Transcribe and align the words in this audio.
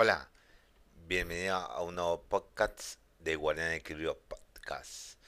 Hola, 0.00 0.30
bienvenido 1.08 1.56
a 1.56 1.82
un 1.82 1.96
nuevo 1.96 2.22
podcast 2.22 3.00
de 3.18 3.34
Guardián 3.34 3.72
Equilibrio 3.72 4.16
Podcast 4.16 5.18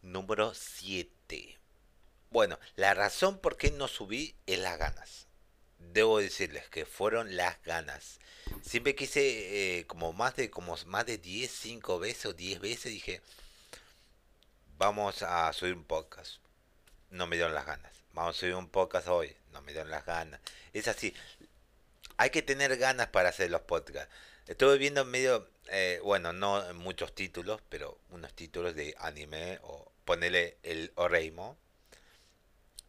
número 0.00 0.54
7. 0.54 1.58
Bueno, 2.30 2.58
la 2.76 2.94
razón 2.94 3.38
por 3.38 3.58
qué 3.58 3.70
no 3.70 3.86
subí 3.86 4.34
es 4.46 4.60
las 4.60 4.78
ganas. 4.78 5.26
Debo 5.92 6.20
decirles 6.20 6.66
que 6.70 6.86
fueron 6.86 7.36
las 7.36 7.62
ganas. 7.64 8.18
Siempre 8.62 8.94
quise 8.94 9.80
eh, 9.80 9.86
como 9.86 10.14
más 10.14 10.36
de 10.36 10.48
como 10.48 10.74
más 10.86 11.04
de 11.04 11.18
10, 11.18 11.50
5 11.50 11.98
veces 11.98 12.24
o 12.24 12.32
10 12.32 12.60
veces 12.60 12.90
dije, 12.90 13.20
vamos 14.78 15.22
a 15.22 15.52
subir 15.52 15.74
un 15.74 15.84
podcast. 15.84 16.36
No 17.10 17.26
me 17.26 17.36
dieron 17.36 17.54
las 17.54 17.66
ganas. 17.66 17.92
Vamos 18.14 18.36
a 18.36 18.40
subir 18.40 18.54
un 18.54 18.70
podcast 18.70 19.08
hoy. 19.08 19.36
No 19.52 19.60
me 19.60 19.72
dieron 19.72 19.90
las 19.90 20.06
ganas. 20.06 20.40
Es 20.72 20.88
así. 20.88 21.14
Hay 22.18 22.30
que 22.30 22.42
tener 22.42 22.76
ganas 22.76 23.08
para 23.08 23.30
hacer 23.30 23.50
los 23.50 23.62
podcasts. 23.62 24.12
Estuve 24.46 24.78
viendo 24.78 25.04
medio, 25.04 25.48
eh, 25.70 26.00
bueno, 26.02 26.32
no 26.32 26.74
muchos 26.74 27.14
títulos, 27.14 27.62
pero 27.68 28.00
unos 28.10 28.34
títulos 28.34 28.74
de 28.74 28.94
anime 28.98 29.58
o 29.62 29.92
ponerle 30.04 30.58
el 30.62 30.92
Oreimo. 30.96 31.56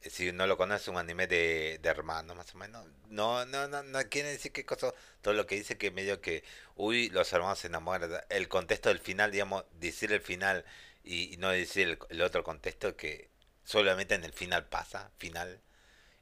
Si 0.01 0.31
no 0.31 0.47
lo 0.47 0.57
conoce, 0.57 0.89
un 0.89 0.97
anime 0.97 1.27
de, 1.27 1.79
de 1.81 1.89
hermanos, 1.89 2.35
más 2.37 2.55
o 2.55 2.57
menos. 2.57 2.85
No, 3.09 3.45
no, 3.45 3.67
no, 3.67 3.83
no 3.83 3.99
quiere 4.09 4.29
decir 4.29 4.51
qué 4.51 4.65
cosa. 4.65 4.93
Todo 5.21 5.33
lo 5.33 5.45
que 5.45 5.55
dice 5.55 5.77
que 5.77 5.91
medio 5.91 6.21
que, 6.21 6.43
uy, 6.75 7.09
los 7.09 7.31
hermanos 7.33 7.59
se 7.59 7.67
enamoran. 7.67 8.11
El 8.29 8.47
contexto 8.47 8.89
del 8.89 8.99
final, 8.99 9.31
digamos, 9.31 9.65
decir 9.73 10.13
el 10.13 10.21
final 10.21 10.65
y, 11.03 11.35
no 11.37 11.49
decir 11.49 11.99
el, 12.09 12.21
otro 12.21 12.43
contexto 12.43 12.95
que 12.95 13.29
solamente 13.63 14.15
en 14.15 14.23
el 14.23 14.33
final 14.33 14.67
pasa, 14.67 15.11
final. 15.17 15.61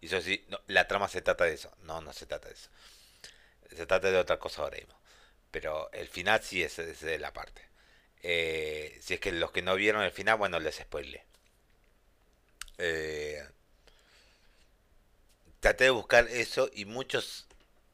Y 0.02 0.08
eso 0.08 0.22
sí, 0.22 0.46
no, 0.50 0.60
la 0.68 0.88
trama 0.88 1.08
se 1.08 1.22
trata 1.22 1.46
de 1.46 1.54
eso. 1.54 1.72
No, 1.84 2.02
no 2.02 2.14
se 2.14 2.26
trata 2.26 2.48
de 2.48 2.56
eso. 2.56 2.70
Se 3.76 3.86
trata 3.86 4.12
de 4.12 4.18
otra 4.18 4.40
cosa 4.40 4.62
ahora 4.64 4.78
mismo. 4.78 4.98
Pero 5.52 5.92
el 5.94 6.08
final 6.08 6.42
sí 6.44 6.64
es, 6.64 6.78
de 6.78 7.20
la 7.20 7.34
parte. 7.34 7.62
Eh, 8.24 8.98
si 9.02 9.16
es 9.16 9.20
que 9.20 9.32
los 9.32 9.52
que 9.52 9.62
no 9.62 9.76
vieron 9.76 10.04
el 10.04 10.12
final, 10.12 10.38
bueno, 10.38 10.60
les 10.60 10.76
spoilé. 10.76 11.24
Eh, 12.78 13.44
traté 15.60 15.86
de 15.86 15.90
buscar 15.92 16.28
eso 16.28 16.70
y 16.74 16.86
muchos. 16.86 17.48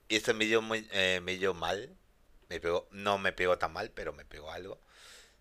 Y 0.10 0.18
eso 0.18 0.34
me 0.34 0.46
dio, 0.46 0.62
eh, 0.74 1.20
me 1.24 1.38
dio 1.38 1.54
mal. 1.54 1.96
Me 2.50 2.60
pegó, 2.60 2.88
no 2.92 3.18
me 3.18 3.34
pegó 3.34 3.58
tan 3.58 3.74
mal, 3.74 3.92
pero 3.92 4.14
me 4.14 4.26
pegó 4.26 4.52
algo. 4.52 4.80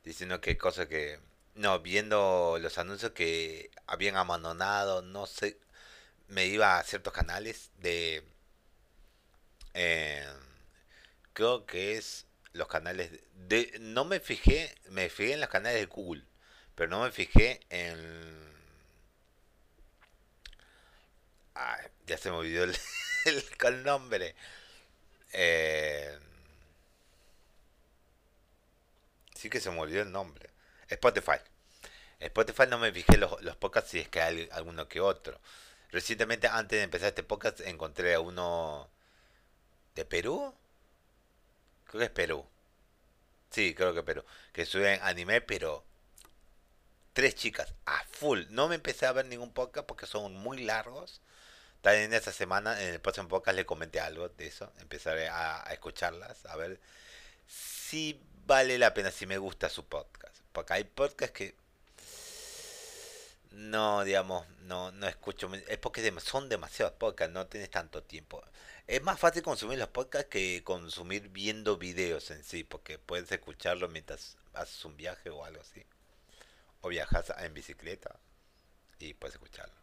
Diciendo 0.04 0.40
que 0.40 0.58
cosas 0.58 0.88
que. 0.88 1.20
No, 1.54 1.80
viendo 1.80 2.58
los 2.60 2.78
anuncios 2.78 3.12
que 3.12 3.70
habían 3.86 4.16
abandonado, 4.16 5.02
no 5.02 5.26
sé. 5.26 5.58
Me 6.28 6.46
iba 6.46 6.78
a 6.78 6.84
ciertos 6.84 7.12
canales 7.12 7.70
de. 7.78 8.24
Eh, 9.74 10.26
creo 11.32 11.66
que 11.66 11.96
es 11.96 12.26
los 12.52 12.68
canales 12.68 13.10
de, 13.34 13.72
no 13.80 14.04
me 14.04 14.20
fijé 14.20 14.74
me 14.90 15.08
fijé 15.08 15.32
en 15.32 15.40
los 15.40 15.48
canales 15.48 15.80
de 15.80 15.86
Google 15.86 16.22
pero 16.74 16.90
no 16.90 17.02
me 17.02 17.10
fijé 17.10 17.60
en 17.70 18.52
ya 22.06 22.18
se 22.18 22.30
me 22.30 22.36
olvidó 22.36 22.64
el, 22.64 22.76
el, 23.64 23.82
nombre. 23.84 24.34
Eh, 25.32 26.18
sí 29.34 29.48
que 29.50 29.60
se 29.60 29.70
me 29.70 29.80
olvidó 29.80 30.02
el 30.02 30.12
nombre. 30.12 30.50
Spotify. 30.88 31.38
Spotify 32.20 32.64
no 32.68 32.78
me 32.78 32.92
fijé 32.92 33.16
los, 33.16 33.40
los 33.42 33.56
podcasts 33.56 33.90
si 33.90 34.00
es 34.00 34.08
que 34.08 34.20
hay 34.20 34.48
alguno 34.52 34.88
que 34.88 35.00
otro. 35.00 35.40
Recientemente 35.90 36.48
antes 36.48 36.78
de 36.78 36.84
empezar 36.84 37.08
este 37.08 37.22
podcast 37.22 37.60
encontré 37.60 38.14
a 38.14 38.20
uno 38.20 38.90
de 39.94 40.04
Perú 40.04 40.54
Creo 41.92 42.00
que 42.00 42.04
es 42.06 42.10
Perú. 42.10 42.46
Sí, 43.50 43.74
creo 43.74 43.92
que 43.92 44.02
Perú. 44.02 44.24
Que 44.54 44.64
suben 44.64 44.98
anime, 45.02 45.42
pero 45.42 45.84
tres 47.12 47.34
chicas 47.34 47.74
a 47.84 48.02
full. 48.10 48.44
No 48.48 48.66
me 48.66 48.76
empecé 48.76 49.04
a 49.04 49.12
ver 49.12 49.26
ningún 49.26 49.52
podcast 49.52 49.86
porque 49.86 50.06
son 50.06 50.32
muy 50.34 50.64
largos. 50.64 51.20
También 51.82 52.14
esta 52.14 52.32
semana, 52.32 52.80
en 52.80 52.94
el 52.94 53.00
próximo 53.00 53.28
podcast, 53.28 53.56
le 53.56 53.66
comenté 53.66 54.00
algo 54.00 54.30
de 54.30 54.46
eso. 54.46 54.72
Empezaré 54.80 55.28
a, 55.28 55.64
escucharlas, 55.70 56.46
a 56.46 56.56
ver 56.56 56.80
si 57.46 58.18
vale 58.46 58.78
la 58.78 58.94
pena, 58.94 59.10
si 59.10 59.26
me 59.26 59.36
gusta 59.36 59.68
su 59.68 59.84
podcast. 59.84 60.34
Porque 60.52 60.72
hay 60.72 60.84
podcasts 60.84 61.36
que 61.36 61.54
no, 63.50 64.02
digamos, 64.02 64.48
no, 64.60 64.92
no 64.92 65.06
escucho. 65.06 65.52
Es 65.68 65.76
porque 65.76 66.10
son 66.20 66.48
demasiados 66.48 66.94
podcasts, 66.94 67.34
no 67.34 67.46
tienes 67.48 67.70
tanto 67.70 68.02
tiempo. 68.02 68.42
Es 68.86 69.02
más 69.02 69.18
fácil 69.18 69.42
consumir 69.42 69.78
los 69.78 69.88
podcasts 69.88 70.28
que 70.28 70.62
consumir 70.64 71.28
viendo 71.28 71.76
videos 71.76 72.30
en 72.30 72.42
sí, 72.42 72.64
porque 72.64 72.98
puedes 72.98 73.30
escucharlo 73.30 73.88
mientras 73.88 74.36
haces 74.54 74.84
un 74.84 74.96
viaje 74.96 75.30
o 75.30 75.44
algo 75.44 75.60
así. 75.60 75.84
O 76.80 76.88
viajas 76.88 77.32
en 77.38 77.54
bicicleta 77.54 78.18
y 78.98 79.14
puedes 79.14 79.36
escucharlo. 79.36 79.74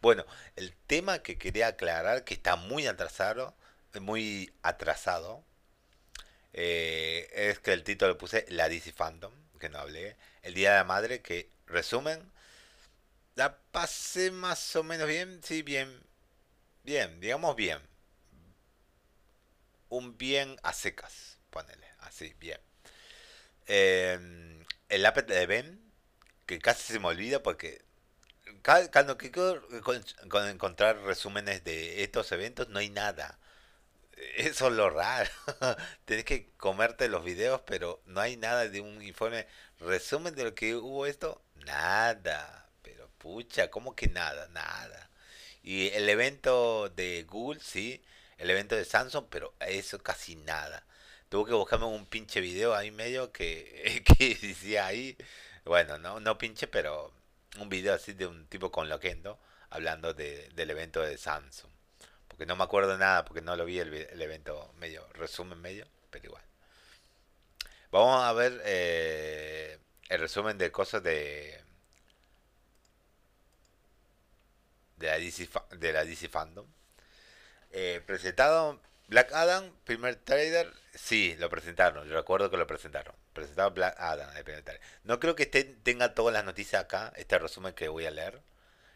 Bueno, 0.00 0.24
el 0.56 0.74
tema 0.86 1.20
que 1.20 1.38
quería 1.38 1.68
aclarar, 1.68 2.24
que 2.24 2.34
está 2.34 2.56
muy 2.56 2.86
atrasado, 2.86 3.54
muy 4.00 4.52
atrasado, 4.62 5.44
eh, 6.52 7.28
es 7.32 7.60
que 7.60 7.72
el 7.72 7.84
título 7.84 8.12
lo 8.12 8.18
puse 8.18 8.46
La 8.48 8.68
DC 8.68 8.92
Fandom, 8.92 9.32
que 9.60 9.68
no 9.68 9.78
hablé. 9.78 10.16
El 10.42 10.54
Día 10.54 10.72
de 10.72 10.76
la 10.78 10.84
Madre, 10.84 11.22
que 11.22 11.50
resumen, 11.66 12.32
la 13.36 13.56
pasé 13.72 14.30
más 14.32 14.74
o 14.76 14.82
menos 14.82 15.06
bien, 15.08 15.40
sí, 15.44 15.62
bien, 15.62 16.02
bien, 16.82 17.20
digamos 17.20 17.54
bien 17.56 17.89
un 19.90 20.16
bien 20.16 20.56
a 20.62 20.72
secas, 20.72 21.38
ponele, 21.50 21.86
así, 22.00 22.34
bien. 22.40 22.60
Em, 23.66 24.64
el 24.88 25.06
Apple 25.06 25.24
de 25.24 25.46
Ben, 25.46 25.80
que 26.46 26.58
casi 26.58 26.92
se 26.92 26.98
me 26.98 27.08
olvida 27.08 27.42
porque 27.42 27.82
cuando 28.92 29.16
quiero 29.18 29.62
con, 29.82 30.48
encontrar 30.48 30.98
resúmenes 31.02 31.64
de 31.64 32.02
estos 32.02 32.32
eventos 32.32 32.68
no 32.68 32.78
hay 32.78 32.90
nada. 32.90 33.38
Eso 34.36 34.68
es 34.68 34.72
lo 34.74 34.90
raro. 34.90 35.30
Tienes 36.04 36.24
que 36.24 36.50
comerte 36.56 37.08
los 37.08 37.24
videos, 37.24 37.62
pero 37.66 38.02
no 38.06 38.20
hay 38.20 38.36
nada 38.36 38.68
de 38.68 38.80
un 38.80 39.02
informe 39.02 39.46
resumen 39.78 40.34
de 40.34 40.44
lo 40.44 40.54
que 40.54 40.76
hubo 40.76 41.06
esto. 41.06 41.42
Nada. 41.64 42.68
Pero 42.82 43.08
pucha, 43.18 43.70
¿cómo 43.70 43.94
que 43.96 44.08
nada? 44.08 44.48
Nada. 44.48 45.10
Y 45.62 45.88
el 45.90 46.08
evento 46.08 46.90
de 46.90 47.24
Google, 47.28 47.60
sí 47.60 48.02
el 48.40 48.50
evento 48.50 48.74
de 48.74 48.84
Samsung, 48.84 49.26
pero 49.30 49.54
eso 49.60 50.02
casi 50.02 50.36
nada. 50.36 50.84
Tuve 51.28 51.50
que 51.50 51.54
buscarme 51.54 51.86
un 51.86 52.06
pinche 52.06 52.40
video 52.40 52.74
ahí 52.74 52.90
medio 52.90 53.32
que, 53.32 54.02
que 54.18 54.34
decía 54.34 54.86
ahí, 54.86 55.16
bueno, 55.64 55.98
no, 55.98 56.20
no 56.20 56.38
pinche, 56.38 56.66
pero 56.66 57.12
un 57.58 57.68
video 57.68 57.94
así 57.94 58.12
de 58.14 58.26
un 58.26 58.46
tipo 58.46 58.70
con 58.72 58.88
loquendo 58.88 59.38
hablando 59.70 60.14
de, 60.14 60.48
del 60.54 60.70
evento 60.70 61.02
de 61.02 61.18
Samsung. 61.18 61.70
Porque 62.28 62.46
no 62.46 62.56
me 62.56 62.64
acuerdo 62.64 62.96
nada, 62.98 63.24
porque 63.24 63.42
no 63.42 63.56
lo 63.56 63.64
vi 63.64 63.78
el, 63.78 63.92
el 63.94 64.22
evento 64.22 64.72
medio, 64.78 65.06
resumen 65.14 65.60
medio, 65.60 65.86
pero 66.10 66.26
igual. 66.26 66.44
Vamos 67.92 68.22
a 68.22 68.32
ver 68.32 68.60
eh, 68.64 69.78
el 70.08 70.20
resumen 70.20 70.56
de 70.58 70.72
cosas 70.72 71.02
de 71.02 71.60
de 74.96 75.06
la 75.06 75.18
DC, 75.18 75.48
de 75.76 75.92
la 75.92 76.04
DC 76.04 76.28
Fandom. 76.28 76.66
Eh, 77.72 78.02
presentado 78.06 78.80
Black 79.08 79.32
Adam, 79.32 79.72
primer 79.84 80.16
trailer, 80.16 80.72
sí, 80.94 81.36
lo 81.38 81.50
presentaron, 81.50 82.06
yo 82.08 82.14
recuerdo 82.14 82.50
que 82.50 82.56
lo 82.56 82.66
presentaron. 82.66 83.14
Presentado 83.32 83.70
Black 83.72 83.96
Adam, 83.98 84.36
el 84.36 84.44
primer 84.44 84.62
trailer. 84.62 84.82
No 85.04 85.20
creo 85.20 85.34
que 85.36 85.46
tenga 85.46 86.14
todas 86.14 86.32
las 86.32 86.44
noticias 86.44 86.82
acá, 86.84 87.12
este 87.16 87.38
resumen 87.38 87.74
que 87.74 87.88
voy 87.88 88.06
a 88.06 88.10
leer. 88.10 88.40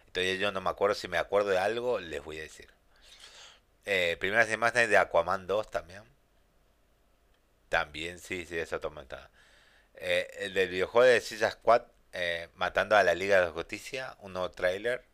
Entonces 0.06 0.38
yo 0.38 0.52
no 0.52 0.60
me 0.60 0.70
acuerdo, 0.70 0.94
si 0.94 1.08
me 1.08 1.18
acuerdo 1.18 1.50
de 1.50 1.58
algo, 1.58 1.98
les 2.00 2.22
voy 2.22 2.38
a 2.38 2.42
decir. 2.42 2.68
Eh, 3.86 4.16
primeras 4.20 4.50
imágenes 4.50 4.88
de 4.88 4.96
Aquaman 4.96 5.46
2 5.46 5.70
también. 5.70 6.02
También, 7.68 8.18
sí, 8.20 8.46
sí, 8.46 8.56
eso 8.58 8.80
toma 8.80 9.04
eh, 9.96 10.28
el 10.38 10.54
del 10.54 10.68
videojuego 10.68 11.06
de 11.06 11.20
Silla 11.20 11.50
Squad, 11.50 11.82
eh, 12.12 12.48
matando 12.54 12.96
a 12.96 13.02
la 13.02 13.14
Liga 13.14 13.40
de 13.44 13.50
Justicia, 13.52 14.16
un 14.20 14.32
nuevo 14.32 14.50
trailer 14.50 15.04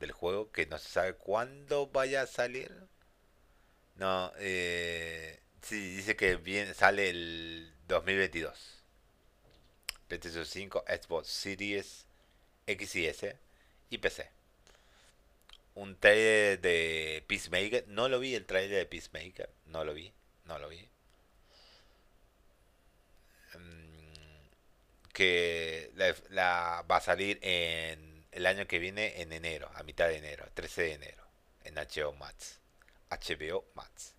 del 0.00 0.12
juego 0.12 0.50
que 0.50 0.66
no 0.66 0.78
se 0.78 0.88
sabe 0.88 1.14
cuándo 1.14 1.86
vaya 1.88 2.22
a 2.22 2.26
salir. 2.26 2.72
No, 3.96 4.32
eh, 4.38 5.38
sí, 5.62 5.96
dice 5.96 6.16
que 6.16 6.36
bien, 6.36 6.74
sale 6.74 7.10
el 7.10 7.72
2022. 7.88 8.82
PlayStation 10.08 10.44
5, 10.46 10.84
Xbox 10.88 11.28
Series 11.28 12.06
X 12.66 12.96
y 12.96 13.06
S 13.06 13.36
y 13.90 13.98
PC. 13.98 14.30
Un 15.74 15.96
trailer 15.96 16.60
de 16.60 17.24
Peacemaker. 17.26 17.86
No 17.88 18.08
lo 18.08 18.18
vi 18.20 18.34
el 18.34 18.46
trailer 18.46 18.78
de 18.78 18.86
Peacemaker. 18.86 19.50
No 19.66 19.84
lo 19.84 19.94
vi. 19.94 20.12
No 20.44 20.58
lo 20.58 20.68
vi. 20.68 20.88
Mm, 23.54 24.48
que 25.12 25.90
la, 26.30 26.82
va 26.90 26.96
a 26.96 27.00
salir 27.00 27.38
en 27.42 28.24
el 28.32 28.46
año 28.46 28.66
que 28.66 28.78
viene 28.78 29.20
en 29.22 29.32
enero, 29.32 29.70
a 29.74 29.82
mitad 29.82 30.08
de 30.08 30.16
enero, 30.18 30.46
13 30.54 30.82
de 30.82 30.92
enero, 30.92 31.24
en 31.64 31.74
HBO 31.76 32.12
Max. 32.12 32.59
HBO 33.10 33.66
Max. 33.74 34.14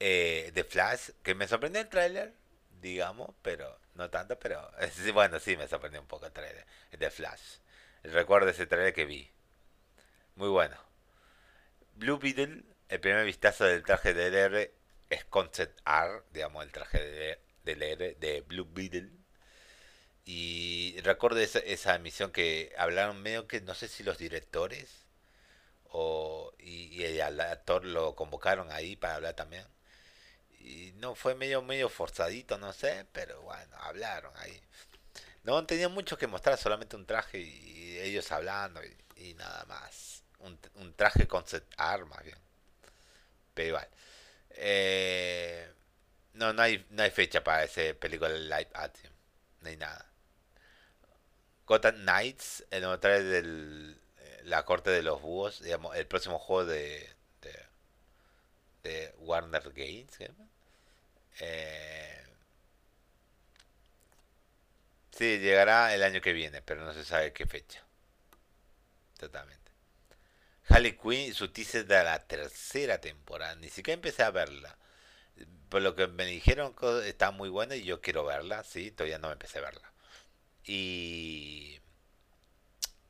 eh, 0.00 0.50
de 0.54 0.64
Flash, 0.64 1.10
que 1.22 1.34
me 1.34 1.48
sorprendió 1.48 1.82
el 1.82 1.88
tráiler, 1.88 2.34
digamos, 2.80 3.34
pero 3.42 3.78
no 3.94 4.10
tanto, 4.10 4.38
pero 4.38 4.70
bueno, 5.14 5.40
sí 5.40 5.56
me 5.56 5.68
sorprendió 5.68 6.00
un 6.00 6.06
poco 6.08 6.26
el 6.26 6.32
tráiler 6.32 6.66
de 6.92 7.10
Flash. 7.10 7.58
Recuerdo 8.04 8.50
ese 8.50 8.66
tráiler 8.66 8.94
que 8.94 9.04
vi. 9.06 9.30
Muy 10.36 10.48
bueno. 10.48 10.76
Blue 11.96 12.18
Beetle, 12.18 12.64
el 12.88 13.00
primer 13.00 13.24
vistazo 13.26 13.64
del 13.64 13.82
traje 13.84 14.14
del 14.14 14.34
héroe 14.34 14.72
es 15.10 15.24
concept 15.26 15.80
art, 15.84 16.24
digamos, 16.32 16.64
el 16.64 16.72
traje 16.72 16.98
de, 17.04 17.38
del 17.64 17.82
héroe 17.82 18.14
de 18.20 18.40
Blue 18.42 18.66
Beetle. 18.70 19.10
Y 20.24 20.96
recuerdo 21.02 21.40
esa, 21.40 21.58
esa 21.60 21.94
emisión 21.96 22.30
que 22.32 22.72
hablaron 22.76 23.22
medio 23.22 23.46
que 23.48 23.60
no 23.62 23.74
sé 23.74 23.88
si 23.88 24.02
los 24.04 24.18
directores 24.18 25.06
o 25.90 26.52
y, 26.58 26.86
y 26.94 27.04
el 27.04 27.40
actor 27.40 27.84
lo 27.84 28.14
convocaron 28.14 28.70
ahí 28.72 28.96
para 28.96 29.16
hablar 29.16 29.34
también. 29.34 29.66
Y 30.60 30.92
no 30.96 31.14
fue 31.14 31.34
medio 31.34 31.62
medio 31.62 31.88
forzadito 31.88 32.58
no 32.58 32.72
sé 32.72 33.06
pero 33.12 33.40
bueno 33.42 33.76
hablaron 33.78 34.32
ahí. 34.38 34.60
No 35.44 35.64
tenían 35.66 35.92
mucho 35.92 36.18
que 36.18 36.26
mostrar 36.26 36.58
solamente 36.58 36.96
un 36.96 37.06
traje 37.06 37.38
y, 37.40 37.98
ellos 38.00 38.30
hablando 38.32 38.80
y, 39.16 39.34
nada 39.34 39.64
más. 39.66 40.22
Un, 40.40 40.58
un 40.74 40.94
traje 40.94 41.26
con 41.26 41.46
set 41.46 41.64
armas 41.76 42.22
bien. 42.24 42.38
Pero 43.54 43.68
igual. 43.68 43.88
Eh, 44.50 45.68
no 46.34 46.52
no 46.52 46.62
hay 46.62 46.84
no 46.90 47.02
hay 47.02 47.10
fecha 47.10 47.42
para 47.44 47.64
ese 47.64 47.94
película 47.94 48.30
live 48.30 48.70
action 48.74 49.12
no 49.60 49.68
hay 49.68 49.76
nada. 49.76 50.06
Gotham 51.66 51.96
Knights 51.96 52.64
el 52.70 52.82
nuevo 52.82 52.98
trailer 52.98 53.42
del 53.42 54.00
la 54.48 54.64
corte 54.64 54.90
de 54.90 55.02
los 55.02 55.20
búhos, 55.22 55.62
digamos, 55.62 55.96
el 55.96 56.06
próximo 56.06 56.38
juego 56.38 56.64
de, 56.66 57.08
de, 58.82 59.14
Warner 59.18 59.70
Games. 59.72 60.18
Eh, 61.40 62.26
sí, 65.10 65.38
llegará 65.38 65.94
el 65.94 66.02
año 66.02 66.20
que 66.20 66.32
viene, 66.32 66.62
pero 66.62 66.82
no 66.84 66.94
se 66.94 67.04
sabe 67.04 67.32
qué 67.32 67.46
fecha. 67.46 67.84
Totalmente. 69.18 69.72
Harley 70.68 70.96
Quinn, 70.96 71.34
su 71.34 71.48
teaser 71.50 71.86
de 71.86 72.02
la 72.04 72.26
tercera 72.26 73.00
temporada. 73.00 73.54
Ni 73.56 73.68
siquiera 73.68 73.94
empecé 73.94 74.22
a 74.22 74.30
verla. 74.30 74.76
Por 75.68 75.82
lo 75.82 75.94
que 75.94 76.06
me 76.08 76.24
dijeron 76.26 76.74
está 77.04 77.30
muy 77.30 77.48
buena 77.48 77.76
y 77.76 77.84
yo 77.84 78.00
quiero 78.00 78.24
verla, 78.24 78.64
sí, 78.64 78.90
todavía 78.90 79.18
no 79.18 79.30
empecé 79.30 79.58
a 79.58 79.62
verla. 79.62 79.92
Y 80.64 81.80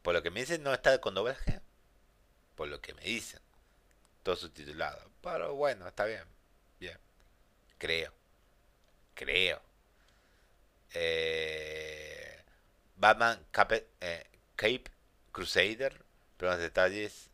por 0.09 0.15
lo 0.15 0.23
que 0.23 0.31
me 0.31 0.41
dicen, 0.41 0.63
no 0.63 0.73
está 0.73 0.99
con 1.03 1.13
doblaje. 1.13 1.61
Por 2.55 2.69
lo 2.69 2.81
que 2.81 2.95
me 2.95 3.03
dicen. 3.03 3.41
Todo 4.23 4.37
subtitulado. 4.37 5.11
Pero 5.21 5.55
bueno, 5.55 5.87
está 5.87 6.07
bien. 6.07 6.25
Bien. 6.81 6.97
Creo. 7.77 8.11
Creo. 9.13 9.61
Eh, 10.95 12.43
Batman 12.97 13.47
Cape, 13.51 13.87
eh, 14.01 14.27
Cape 14.57 14.85
Crusader. 15.31 16.03
Pero 16.39 16.53
los 16.53 16.61
detalles. 16.61 17.29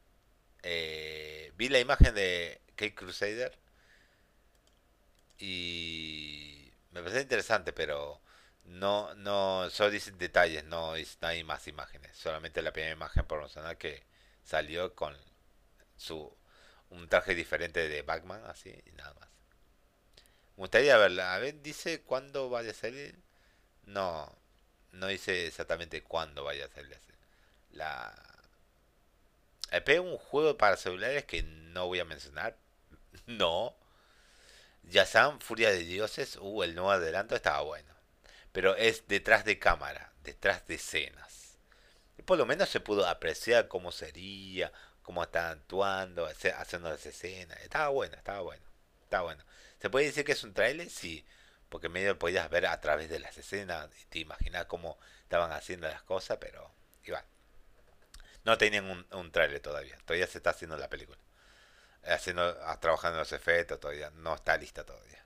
Eh, 0.65 1.53
vi 1.55 1.69
la 1.69 1.79
imagen 1.79 2.13
de 2.13 2.61
Cape 2.71 2.97
Crusader. 2.97 3.57
Y 5.39 6.73
me 6.91 7.03
parece 7.03 7.21
interesante, 7.21 7.73
pero 7.73 8.21
no, 8.65 9.15
no, 9.17 9.69
solo 9.71 9.91
dicen 9.91 10.19
detalles, 10.19 10.65
no, 10.65 10.95
no 10.97 11.29
hay 11.29 11.45
más 11.45 11.69
imágenes. 11.69 12.17
Solamente 12.17 12.63
la 12.63 12.73
primera 12.73 12.95
imagen 12.95 13.27
promocional 13.27 13.77
que 13.79 14.03
salió 14.43 14.95
con 14.95 15.17
su 15.97 16.35
un 16.91 17.09
traje 17.09 17.35
diferente 17.35 17.89
de 17.89 18.03
Batman, 18.03 18.43
así, 18.47 18.71
y 18.87 18.93
nada 18.93 19.15
más. 19.15 19.29
Me 20.57 20.63
gustaría 20.63 20.97
verla. 20.97 21.35
A 21.35 21.39
ver, 21.39 21.63
dice 21.63 22.03
cuándo 22.03 22.49
vaya 22.51 22.71
a 22.71 22.75
salir. 22.75 23.19
No, 23.85 24.33
no 24.93 25.09
dice 25.09 25.47
exactamente 25.47 26.03
cuándo 26.03 26.45
vaya 26.45 26.67
a 26.67 26.69
salir. 26.69 26.99
La. 27.73 28.15
EP 29.73 30.01
un 30.01 30.19
juego 30.19 30.57
para 30.57 30.77
celulares 30.77 31.25
que 31.25 31.43
no 31.43 31.87
voy 31.87 32.01
a 32.01 32.05
mencionar. 32.05 32.57
No. 33.27 33.77
Ya 34.85 35.07
saben, 35.07 35.41
Furia 35.41 35.71
de 35.71 35.79
Dioses. 35.85 36.37
Uh, 36.41 36.63
el 36.63 36.75
nuevo 36.75 36.91
adelanto 36.91 37.35
estaba 37.37 37.63
bueno 37.63 37.94
pero 38.55 38.77
es 38.77 39.09
detrás 39.09 39.45
de 39.45 39.59
cámara, 39.59 40.13
detrás 40.23 40.65
de 40.69 40.77
escenas. 40.77 41.59
Y 42.17 42.23
por 42.23 42.39
lo 42.39 42.47
menos 42.47 42.69
se 42.69 42.79
pudo 42.79 43.05
apreciar 43.05 43.67
cómo 43.67 43.91
sería, 43.91 44.73
cómo 45.03 45.25
estaban 45.25 45.59
actuando, 45.59 46.25
haciendo 46.25 46.89
las 46.89 47.05
escenas. 47.05 47.61
Estaba 47.63 47.89
bueno, 47.89 48.17
estaba 48.17 48.43
bueno, 48.43 48.65
estaba 49.03 49.25
bueno. 49.25 49.45
¿Se 49.81 49.91
puede 49.91 50.07
decir 50.07 50.25
que 50.25 50.33
es 50.33 50.45
un 50.45 50.55
trailer? 50.55 50.89
Sí, 50.89 51.27
porque 51.69 51.89
medio 51.89 52.17
podías 52.17 52.49
ver 52.49 52.67
a 52.67 52.81
través 52.81 53.11
de 53.11 53.19
las 53.19 53.37
escenas 53.37 53.91
y 54.01 54.05
te 54.05 54.21
imaginas 54.21 54.67
cómo 54.67 55.01
estaban 55.25 55.51
haciendo 55.51 55.89
las 55.89 56.05
cosas, 56.05 56.39
pero 56.41 56.73
igual. 57.03 57.25
No 58.45 58.57
tenían 58.57 58.89
un, 58.89 59.05
un 59.11 59.33
trailer 59.33 59.59
todavía, 59.59 59.99
todavía 60.05 60.29
se 60.29 60.39
está 60.39 60.51
haciendo 60.51 60.77
la 60.77 60.89
película. 60.89 61.19
Haciendo, 62.05 62.55
trabajando 62.79 63.17
en 63.17 63.21
los 63.23 63.33
efectos 63.33 63.81
todavía, 63.81 64.11
no 64.11 64.37
está 64.37 64.57
lista 64.57 64.87
todavía. 64.87 65.24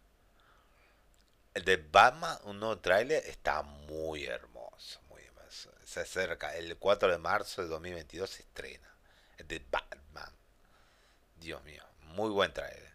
El 1.54 1.64
de 1.64 1.76
Batman, 1.76 2.38
un 2.44 2.60
nuevo 2.60 2.78
tráiler, 2.78 3.24
está 3.26 3.62
muy 3.62 4.24
hermoso, 4.26 5.00
muy 5.08 5.22
hermoso. 5.22 5.72
Se 5.84 6.00
acerca, 6.00 6.54
el 6.56 6.76
4 6.76 7.10
de 7.10 7.18
marzo 7.18 7.62
de 7.62 7.68
2022 7.68 8.30
se 8.30 8.42
estrena. 8.42 8.88
El 9.38 9.48
de 9.48 9.64
Batman. 9.70 10.32
Dios 11.36 11.62
mío, 11.64 11.82
muy 12.00 12.30
buen 12.30 12.52
tráiler. 12.52 12.92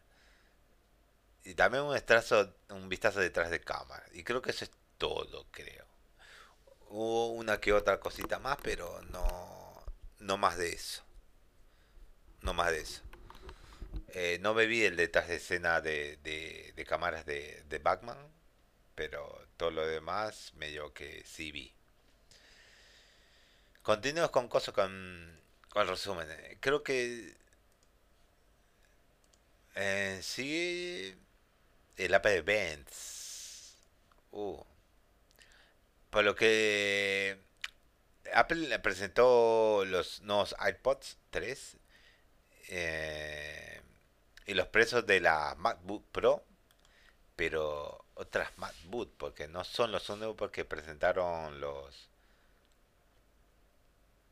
Y 1.43 1.55
también 1.55 1.83
un, 1.83 1.95
estrazo, 1.95 2.55
un 2.69 2.87
vistazo 2.87 3.19
detrás 3.19 3.49
de 3.49 3.59
cámara. 3.59 4.05
Y 4.13 4.23
creo 4.23 4.41
que 4.41 4.51
eso 4.51 4.63
es 4.63 4.71
todo, 4.97 5.45
creo. 5.51 5.85
Hubo 6.87 7.33
una 7.33 7.59
que 7.59 7.73
otra 7.73 7.99
cosita 7.99 8.39
más, 8.39 8.57
pero 8.61 9.01
no, 9.03 9.83
no 10.19 10.37
más 10.37 10.57
de 10.57 10.69
eso. 10.69 11.03
No 12.41 12.53
más 12.53 12.71
de 12.71 12.79
eso. 12.81 13.01
Eh, 14.09 14.37
no 14.41 14.53
me 14.53 14.67
vi 14.67 14.83
el 14.83 14.95
detrás 14.95 15.27
de 15.27 15.35
escena 15.35 15.81
de, 15.81 16.17
de, 16.17 16.85
cámaras 16.85 17.25
de, 17.25 17.63
de 17.67 17.79
Batman 17.79 18.17
pero 18.95 19.47
todo 19.57 19.71
lo 19.71 19.85
demás 19.85 20.53
medio 20.55 20.93
que 20.93 21.23
sí 21.25 21.51
vi. 21.51 21.73
Continuamos 23.81 24.31
con 24.31 24.47
cosas 24.47 24.73
con, 24.73 25.39
con 25.69 25.87
resumen. 25.87 26.27
Creo 26.61 26.83
que 26.83 27.35
eh, 29.75 30.19
sí 30.21 31.15
el 31.97 32.13
Apple 32.13 32.37
Events. 32.37 33.77
Uh. 34.31 34.63
Por 36.09 36.23
lo 36.23 36.35
que 36.35 37.39
Apple 38.33 38.77
presentó 38.79 39.83
los 39.85 40.21
nuevos 40.21 40.55
iPods 40.59 41.17
3 41.31 41.77
eh, 42.69 43.81
y 44.45 44.53
los 44.53 44.67
precios 44.67 45.05
de 45.05 45.19
la 45.21 45.55
MacBook 45.57 46.05
Pro, 46.11 46.43
pero 47.35 48.02
otras 48.15 48.57
MacBook, 48.57 49.11
porque 49.17 49.47
no 49.47 49.63
son 49.63 49.91
los 49.91 50.09
nuevos 50.09 50.35
porque 50.37 50.65
presentaron 50.65 51.59
los, 51.59 52.09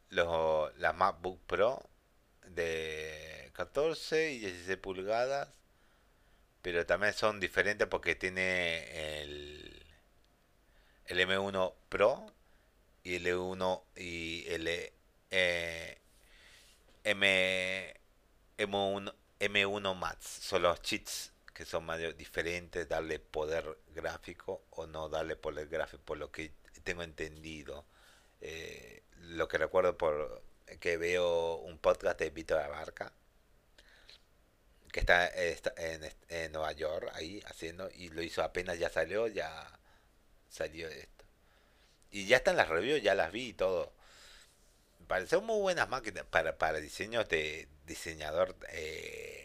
los 0.09 0.77
las 0.77 0.95
MacBook 0.95 1.39
Pro 1.47 1.81
de 2.47 3.51
14 3.53 4.31
y 4.31 4.39
16 4.39 4.77
pulgadas, 4.77 5.49
pero 6.61 6.85
también 6.85 7.13
son 7.13 7.39
diferentes 7.39 7.87
porque 7.87 8.15
tiene 8.15 9.21
el, 9.21 9.83
el 11.07 11.19
M1 11.19 11.73
Pro 11.89 12.31
y 13.03 13.15
el 13.15 13.25
E1 13.25 13.81
y 13.95 14.45
el 14.47 14.67
eh, 15.31 15.97
M, 17.03 17.95
M1, 18.57 19.13
M1 19.39 19.95
Max, 19.95 20.25
son 20.41 20.63
los 20.63 20.81
cheats 20.81 21.31
que 21.53 21.65
son 21.65 21.85
medio 21.85 22.13
diferentes, 22.13 22.87
darle 22.87 23.19
poder 23.19 23.77
gráfico 23.93 24.63
o 24.71 24.87
no 24.87 25.09
darle 25.09 25.35
poder 25.35 25.67
gráfico, 25.67 26.03
por 26.03 26.17
lo 26.17 26.31
que 26.31 26.53
tengo 26.83 27.03
entendido. 27.03 27.85
Eh, 28.41 29.03
lo 29.19 29.47
que 29.47 29.57
recuerdo 29.57 29.97
por 29.97 30.43
que 30.79 30.97
veo 30.97 31.55
un 31.57 31.77
podcast 31.77 32.19
de 32.19 32.29
Víctor 32.29 32.59
Abarca, 32.59 33.11
que 34.91 34.99
está, 34.99 35.29
en, 35.77 36.51
Nueva 36.51 36.71
York 36.73 37.09
ahí 37.13 37.41
haciendo, 37.45 37.89
y 37.93 38.09
lo 38.09 38.21
hizo 38.21 38.43
apenas 38.43 38.79
ya 38.79 38.89
salió, 38.89 39.27
ya 39.27 39.67
salió 40.49 40.87
esto. 40.87 41.25
Y 42.11 42.27
ya 42.27 42.37
están 42.37 42.57
las 42.57 42.69
reviews, 42.69 43.01
ya 43.01 43.15
las 43.15 43.31
vi 43.31 43.49
y 43.49 43.53
todo. 43.53 43.93
Parecen 45.07 45.43
muy 45.45 45.59
buenas 45.61 45.89
máquinas 45.89 46.25
para, 46.25 46.57
para 46.57 46.79
diseños 46.79 47.27
de 47.29 47.67
diseñador. 47.85 48.55
Eh, 48.69 49.40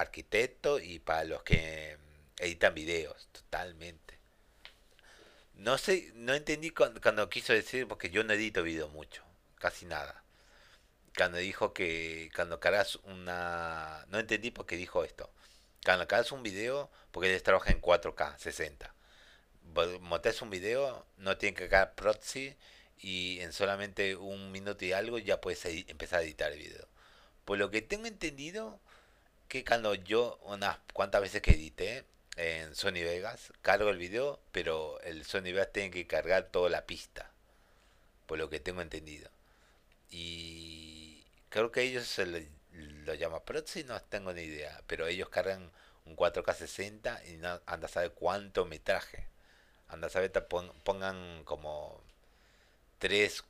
arquitecto 0.00 0.78
y 0.78 0.98
para 0.98 1.24
los 1.24 1.42
que 1.42 1.98
editan 2.38 2.74
videos, 2.74 3.28
totalmente. 3.32 4.18
No 5.54 5.76
sé, 5.76 6.10
no 6.14 6.34
entendí 6.34 6.70
cuando, 6.70 7.28
quiso 7.28 7.52
decir, 7.52 7.86
porque 7.86 8.10
yo 8.10 8.24
no 8.24 8.32
edito 8.32 8.62
video 8.62 8.88
mucho, 8.88 9.22
casi 9.56 9.84
nada. 9.84 10.24
Cuando 11.16 11.38
dijo 11.38 11.74
que 11.74 12.30
cuando 12.34 12.60
cargas 12.60 12.96
una... 13.04 14.06
No 14.08 14.18
entendí 14.18 14.50
por 14.50 14.64
qué 14.64 14.76
dijo 14.76 15.04
esto. 15.04 15.30
Cuando 15.84 16.04
hagas 16.04 16.32
un 16.32 16.42
video, 16.42 16.90
porque 17.10 17.30
ellos 17.30 17.42
trabajan 17.42 17.74
en 17.74 17.82
4K, 17.82 18.38
60. 18.38 18.94
Montas 20.00 20.40
un 20.40 20.50
video, 20.50 21.06
no 21.18 21.36
tiene 21.36 21.56
que 21.56 21.68
caer 21.68 21.92
proxy 21.94 22.56
y 22.98 23.40
en 23.40 23.52
solamente 23.52 24.16
un 24.16 24.52
minuto 24.52 24.84
y 24.84 24.92
algo 24.92 25.18
ya 25.18 25.40
puedes 25.40 25.64
empezar 25.64 26.20
a 26.20 26.22
editar 26.22 26.52
el 26.52 26.58
video. 26.58 26.86
Por 27.44 27.58
lo 27.58 27.70
que 27.70 27.82
tengo 27.82 28.06
entendido, 28.06 28.80
que 29.50 29.64
cuando 29.64 29.94
yo 29.96 30.38
unas 30.44 30.78
cuantas 30.94 31.20
veces 31.20 31.42
que 31.42 31.50
edité 31.50 32.04
en 32.36 32.74
Sony 32.76 33.02
Vegas, 33.02 33.52
cargo 33.62 33.90
el 33.90 33.98
video, 33.98 34.40
pero 34.52 35.00
el 35.00 35.24
Sony 35.24 35.42
Vegas 35.52 35.72
tiene 35.72 35.90
que 35.90 36.06
cargar 36.06 36.44
toda 36.44 36.70
la 36.70 36.86
pista. 36.86 37.32
Por 38.26 38.38
lo 38.38 38.48
que 38.48 38.60
tengo 38.60 38.80
entendido. 38.80 39.28
Y 40.08 41.24
creo 41.48 41.72
que 41.72 41.82
ellos 41.82 42.06
se 42.06 42.26
lo 42.26 43.14
llama 43.14 43.44
Proxy, 43.44 43.82
no 43.82 44.00
tengo 44.02 44.32
ni 44.32 44.42
idea, 44.42 44.82
pero 44.86 45.08
ellos 45.08 45.28
cargan 45.30 45.68
un 46.06 46.16
4K 46.16 46.54
60 46.54 47.26
y 47.26 47.36
no, 47.38 47.60
anda 47.66 47.86
a 47.86 47.90
saber 47.90 48.12
cuánto 48.12 48.64
metraje. 48.66 49.26
Anda 49.88 50.06
a 50.06 50.10
saber, 50.10 50.30
pongan 50.84 51.42
como 51.44 52.00
3 53.00 53.44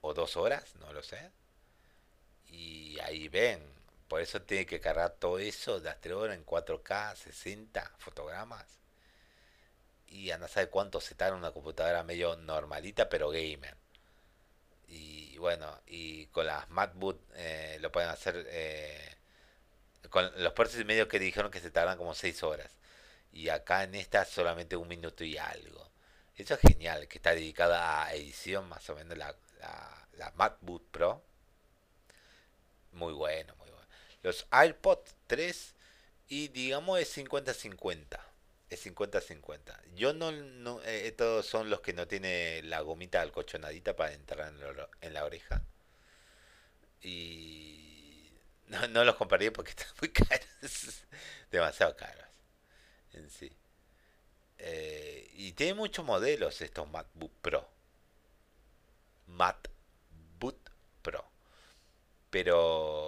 o 0.00 0.14
2 0.14 0.36
horas, 0.38 0.74
no 0.76 0.90
lo 0.94 1.02
sé. 1.02 1.30
Y 2.48 2.98
ahí 3.00 3.28
ven, 3.28 3.73
por 4.14 4.20
eso 4.20 4.40
tiene 4.42 4.64
que 4.64 4.78
cargar 4.78 5.16
todo 5.18 5.40
eso 5.40 5.80
de 5.80 5.86
las 5.86 6.00
3 6.00 6.14
horas 6.14 6.36
en 6.36 6.46
4K 6.46 7.16
60 7.16 7.92
fotogramas. 7.98 8.78
Y 10.06 10.30
anda 10.30 10.46
a 10.46 10.48
saber 10.48 10.70
cuánto 10.70 11.00
se 11.00 11.16
tarda 11.16 11.36
una 11.36 11.50
computadora 11.50 12.04
medio 12.04 12.36
normalita, 12.36 13.08
pero 13.08 13.30
gamer 13.30 13.76
y 14.86 15.36
bueno, 15.38 15.80
y 15.88 16.26
con 16.26 16.46
las 16.46 16.70
MacBook 16.70 17.20
eh, 17.34 17.78
lo 17.80 17.90
pueden 17.90 18.08
hacer 18.08 18.46
eh, 18.48 19.16
con 20.10 20.30
los 20.40 20.52
puertos 20.52 20.78
y 20.78 20.84
medio 20.84 21.08
que 21.08 21.18
dijeron 21.18 21.50
que 21.50 21.58
se 21.58 21.72
tardan 21.72 21.98
como 21.98 22.14
6 22.14 22.40
horas. 22.44 22.70
Y 23.32 23.48
acá 23.48 23.82
en 23.82 23.96
esta 23.96 24.24
solamente 24.24 24.76
un 24.76 24.86
minuto 24.86 25.24
y 25.24 25.36
algo. 25.38 25.90
Eso 26.36 26.54
es 26.54 26.60
genial, 26.60 27.08
que 27.08 27.18
está 27.18 27.30
dedicada 27.32 28.04
a 28.04 28.14
edición 28.14 28.68
más 28.68 28.88
o 28.90 28.94
menos 28.94 29.18
la, 29.18 29.34
la, 30.16 30.30
MacBook 30.36 30.88
Pro. 30.92 31.20
Muy 32.92 33.12
bueno, 33.12 33.56
muy 33.56 33.63
bueno. 33.63 33.63
Los 34.24 34.48
AirPods 34.50 35.14
3 35.28 35.74
y 36.28 36.48
digamos 36.48 36.98
es 36.98 37.16
50-50 37.16 38.18
es 38.70 38.86
50-50. 38.86 39.94
Yo 39.94 40.12
no, 40.12 40.32
no 40.32 40.80
eh, 40.82 41.06
estos 41.06 41.46
son 41.46 41.70
los 41.70 41.80
que 41.80 41.92
no 41.92 42.06
tiene 42.06 42.62
la 42.62 42.80
gomita 42.80 43.20
al 43.20 43.32
cochonadita 43.32 43.96
para 43.96 44.12
entrar 44.12 44.52
en, 45.00 45.14
la 45.14 45.24
oreja. 45.24 45.62
Y 47.02 48.32
no, 48.68 48.88
no 48.88 49.04
los 49.04 49.16
compraría 49.16 49.52
porque 49.52 49.70
están 49.76 49.88
muy 50.00 50.10
caros, 50.10 51.04
demasiado 51.50 51.96
caros 51.96 52.26
en 53.12 53.30
sí. 53.30 53.52
Eh, 54.58 55.30
y 55.34 55.52
tiene 55.52 55.74
muchos 55.74 56.04
modelos 56.04 56.60
estos 56.60 56.88
MacBook 56.88 57.32
Pro. 57.42 57.68
MacBook 59.26 60.70
Pro. 61.02 61.24
Pero 62.30 63.03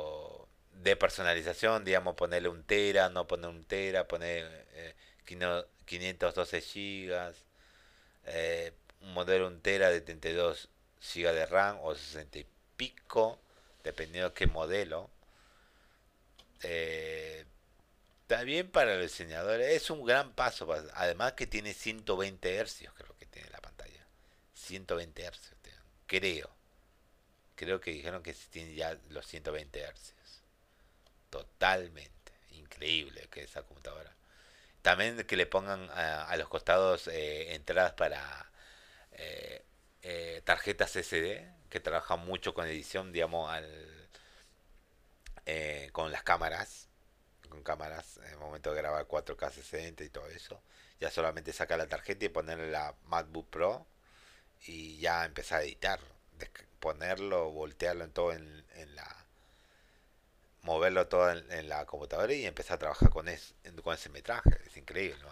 de 0.90 0.96
personalización, 0.96 1.84
digamos, 1.84 2.14
ponerle 2.14 2.48
un 2.48 2.62
tera, 2.64 3.08
no 3.08 3.26
poner 3.26 3.50
un 3.50 3.64
tera, 3.64 4.06
poner 4.06 4.66
eh, 4.74 4.94
512 5.24 6.60
GB, 6.60 7.34
eh, 8.26 8.72
un 9.00 9.12
modelo 9.14 9.48
1 9.48 9.60
tera 9.60 9.90
de 9.90 10.00
32 10.00 10.68
GB 11.14 11.32
de 11.32 11.46
RAM 11.46 11.78
o 11.82 11.94
60 11.94 12.38
y 12.38 12.46
pico, 12.76 13.40
dependiendo 13.84 14.30
de 14.30 14.34
qué 14.34 14.46
modelo. 14.46 15.10
Eh, 16.62 17.44
también 18.26 18.70
para 18.70 18.94
los 18.94 19.02
diseñadores 19.02 19.68
es 19.68 19.90
un 19.90 20.04
gran 20.04 20.32
paso, 20.34 20.72
además 20.94 21.32
que 21.34 21.46
tiene 21.46 21.74
120 21.74 22.64
Hz, 22.64 22.90
creo 22.94 23.16
que 23.18 23.26
tiene 23.26 23.50
la 23.50 23.60
pantalla. 23.60 24.06
120 24.54 25.30
Hz, 25.30 25.52
creo. 26.06 26.50
Creo 27.56 27.80
que 27.80 27.90
dijeron 27.90 28.22
que 28.22 28.34
tiene 28.34 28.74
ya 28.74 28.98
los 29.08 29.26
120 29.26 29.80
Hz. 29.80 30.15
Totalmente 31.30 32.32
increíble 32.52 33.28
que 33.30 33.42
esa 33.42 33.62
computadora. 33.62 34.14
También 34.82 35.24
que 35.26 35.36
le 35.36 35.46
pongan 35.46 35.90
a, 35.90 36.36
los 36.36 36.48
costados 36.48 37.08
eh, 37.08 37.54
entradas 37.54 37.92
para 37.94 38.50
eh, 39.12 39.64
eh, 40.02 40.42
tarjetas 40.44 40.92
SD, 40.92 41.44
que 41.68 41.80
trabajan 41.80 42.20
mucho 42.20 42.54
con 42.54 42.66
edición, 42.66 43.12
digamos, 43.12 43.50
al, 43.50 44.08
con 45.92 46.12
las 46.12 46.22
cámaras, 46.22 46.88
con 47.48 47.62
cámaras, 47.62 48.18
en 48.18 48.30
el 48.30 48.38
momento 48.38 48.72
de 48.72 48.76
grabar 48.76 49.06
4K 49.08 49.50
60 49.50 50.04
y 50.04 50.08
todo 50.08 50.28
eso. 50.28 50.62
Ya 51.00 51.10
solamente 51.10 51.52
saca 51.52 51.76
la 51.76 51.88
tarjeta 51.88 52.24
y 52.26 52.28
ponerle 52.28 52.70
la 52.70 52.94
MacBook 53.06 53.50
Pro 53.50 53.86
y 54.66 54.98
ya 54.98 55.24
empezar 55.24 55.60
a 55.60 55.64
editar, 55.64 56.00
ponerlo, 56.80 57.50
voltearlo 57.50 58.04
en 58.04 58.12
todo 58.12 58.32
en, 58.32 58.64
en 58.76 58.94
la 58.94 59.25
moverlo 60.66 61.06
todo 61.08 61.30
en, 61.30 61.68
la 61.68 61.86
computadora 61.86 62.32
y 62.34 62.44
empezar 62.44 62.74
a 62.76 62.78
trabajar 62.78 63.08
con, 63.10 63.26
con 63.82 63.94
ese 63.94 64.08
metraje. 64.10 64.50
Es 64.66 64.76
increíble. 64.76 65.24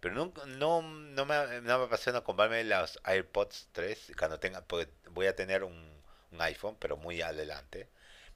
Pero 0.00 0.14
no, 0.14 0.32
no, 0.46 0.82
no, 0.82 1.24
me, 1.26 1.60
no 1.62 1.78
me 1.78 1.84
apasiona 1.84 2.22
comprarme 2.22 2.64
los 2.64 2.98
AirPods 3.04 3.68
3 3.72 4.12
cuando 4.18 4.40
tenga, 4.40 4.62
porque 4.62 4.90
voy 5.10 5.26
a 5.26 5.36
tener 5.36 5.62
un, 5.64 6.02
un 6.32 6.40
iPhone, 6.42 6.76
pero 6.78 6.96
muy 6.96 7.22
adelante. 7.22 7.88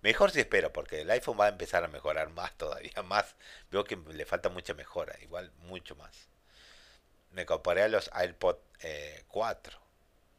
Mejor 0.03 0.31
si 0.31 0.41
espero, 0.41 0.73
porque 0.73 1.03
el 1.03 1.11
iPhone 1.11 1.39
va 1.41 1.47
a 1.47 1.49
empezar 1.51 1.85
a 1.85 1.89
mejorar 1.89 2.31
más 2.31 2.57
todavía, 2.57 3.03
más. 3.05 3.35
Veo 3.71 3.85
que 3.85 3.97
le 3.97 4.27
falta 4.27 4.49
mucha 4.51 4.75
mejora, 4.75 5.17
igual 5.23 5.53
mucho 5.59 5.97
más. 5.97 6.29
Me 7.33 7.47
comparé 7.47 7.83
a 7.83 7.89
los 7.89 8.11
AirPods 8.13 8.61
4. 9.29 9.77
Eh, 9.77 9.81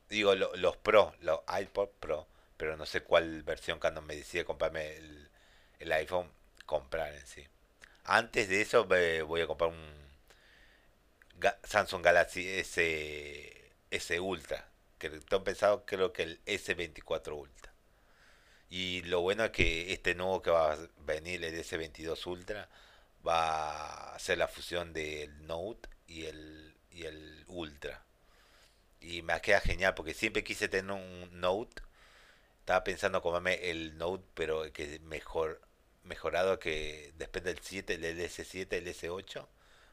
Digo, 0.09 0.35
los 0.35 0.77
Pro, 0.77 1.15
los 1.21 1.39
iPod 1.59 1.89
Pro, 2.01 2.27
pero 2.57 2.75
no 2.75 2.85
sé 2.85 3.01
cuál 3.01 3.43
versión 3.43 3.79
cuando 3.79 4.01
me 4.01 4.15
decidí 4.15 4.43
comprarme 4.43 4.97
el, 4.97 5.30
el 5.81 5.91
iPhone 5.91 6.29
comprar 6.65 7.13
en 7.13 7.25
sí. 7.27 7.45
Antes 8.05 8.49
de 8.49 8.61
eso 8.61 8.85
voy 8.85 9.41
a 9.41 9.47
comprar 9.47 9.71
un 9.71 10.01
Samsung 11.63 12.03
Galaxy 12.03 12.47
S, 12.47 13.71
S 13.89 14.19
Ultra. 14.19 14.67
Que 14.97 15.09
tengo 15.09 15.43
pensado 15.43 15.85
creo 15.85 16.13
que 16.13 16.23
el 16.23 16.45
S24 16.45 17.33
Ultra. 17.35 17.73
Y 18.69 19.01
lo 19.03 19.21
bueno 19.21 19.43
es 19.43 19.51
que 19.51 19.91
este 19.91 20.15
nuevo 20.15 20.41
que 20.41 20.51
va 20.51 20.73
a 20.73 20.77
venir, 20.99 21.43
el 21.43 21.55
S22 21.55 22.25
Ultra, 22.27 22.69
va 23.27 24.15
a 24.15 24.19
ser 24.19 24.37
la 24.37 24.47
fusión 24.47 24.93
del 24.93 25.45
Note 25.45 25.89
y 26.07 26.25
el, 26.25 26.75
y 26.91 27.03
el 27.03 27.43
Ultra. 27.47 28.03
Y 29.01 29.23
me 29.23 29.39
queda 29.41 29.59
genial 29.61 29.95
porque 29.95 30.13
siempre 30.13 30.43
quise 30.43 30.69
tener 30.69 30.91
un 30.91 31.39
Note. 31.39 31.81
Estaba 32.59 32.83
pensando 32.83 33.21
comprarme 33.21 33.71
el 33.71 33.97
Note, 33.97 34.23
pero 34.35 34.71
que 34.71 34.99
mejor 34.99 35.59
mejorado 36.03 36.59
que 36.59 37.13
después 37.17 37.43
del 37.43 37.59
7, 37.59 37.93
el 37.95 38.19
S7, 38.19 38.73
el 38.73 38.87
S8, 38.87 39.47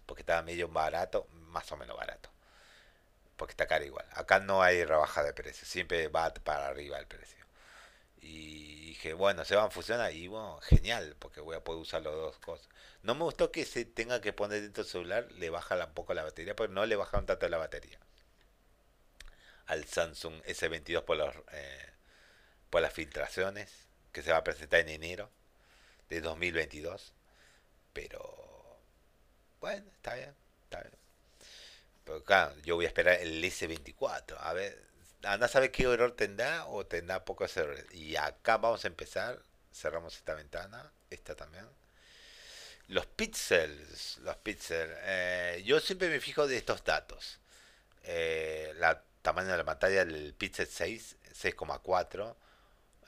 porque 0.07 0.23
estaba 0.23 0.43
medio 0.43 0.69
barato, 0.69 1.29
más 1.33 1.71
o 1.73 1.77
menos 1.77 1.97
barato. 1.97 2.31
Porque 3.37 3.53
está 3.53 3.67
caro 3.67 3.85
igual. 3.85 4.07
Acá 4.13 4.41
no 4.41 4.63
hay 4.63 4.85
rebaja 4.85 5.23
de 5.23 5.33
precio, 5.33 5.67
siempre 5.67 6.09
va 6.09 6.33
para 6.35 6.69
arriba 6.69 6.99
el 6.99 7.07
precio. 7.07 7.45
Y 8.21 8.89
dije, 8.89 9.13
bueno, 9.15 9.45
se 9.45 9.55
van 9.55 9.67
a 9.67 9.71
fusionar 9.71 10.13
y 10.13 10.27
bueno, 10.29 10.59
genial, 10.63 11.17
porque 11.19 11.41
voy 11.41 11.57
a 11.57 11.63
poder 11.65 11.81
usar 11.83 12.03
las 12.03 12.15
dos 12.15 12.39
cosas. 12.39 12.69
No 13.03 13.15
me 13.15 13.25
gustó 13.25 13.53
que 13.53 13.65
se 13.65 13.85
tenga 13.85 14.21
que 14.21 14.33
poner 14.33 14.63
dentro 14.63 14.83
del 14.83 14.91
celular, 14.91 15.31
le 15.33 15.51
baja 15.51 15.77
un 15.85 15.95
poco 15.95 16.15
la 16.15 16.25
batería, 16.25 16.57
pero 16.57 16.73
no 16.73 16.85
le 16.87 16.97
bajaron 16.97 17.27
tanto 17.27 17.49
la 17.49 17.59
batería. 17.59 17.99
Al 19.67 19.85
Samsung 19.85 20.43
S22 20.45 21.05
por, 21.05 21.17
los, 21.17 21.35
eh, 21.53 21.93
por 22.71 22.83
las 22.83 22.93
filtraciones, 22.93 23.89
que 24.13 24.23
se 24.23 24.33
va 24.33 24.39
a 24.39 24.45
presentar 24.45 24.81
en 24.81 24.89
enero 24.89 25.31
de 26.09 26.21
2022. 26.21 27.13
Pero 27.93 28.81
bueno, 29.61 29.87
está 29.95 30.15
bien, 30.15 30.35
está 30.65 30.81
bien. 30.81 30.95
Pero 32.05 32.25
claro, 32.25 32.55
yo 32.65 32.77
voy 32.77 32.87
a 32.87 32.89
esperar 32.89 33.21
el 33.21 33.43
S24. 33.43 34.37
A 34.39 34.53
ver, 34.53 34.83
anda 35.23 35.47
a 35.47 35.49
saber 35.49 35.71
qué 35.71 35.85
error 35.85 36.15
tendrá 36.17 36.67
o 36.67 36.87
tendrá 36.87 37.25
pocos 37.25 37.57
errores. 37.57 37.85
Y 37.93 38.17
acá 38.17 38.57
vamos 38.59 38.85
a 38.85 38.89
empezar. 38.89 39.41
Cerramos 39.73 40.17
esta 40.17 40.35
ventana, 40.35 40.91
esta 41.11 41.35
también. 41.35 41.67
Los 42.89 43.07
píxeles, 43.07 44.19
los 44.19 44.37
píxeles. 44.37 44.97
Eh, 45.03 45.63
yo 45.65 45.79
siempre 45.81 46.09
me 46.09 46.21
fijo 46.21 46.47
de 46.47 46.57
estos 46.57 46.83
datos. 46.85 47.39
Eh, 48.05 48.73
la 48.77 49.03
tamaño 49.23 49.49
de 49.49 49.59
la 49.59 49.65
pantalla 49.65 50.05
del 50.05 50.35
pixel 50.35 50.67
6, 50.67 51.17
6,4. 51.35 52.35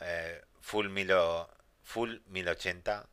Eh, 0.01 0.43
full 0.61 0.89
milo, 0.89 1.49
full 1.91 2.21
1080, 2.27 3.09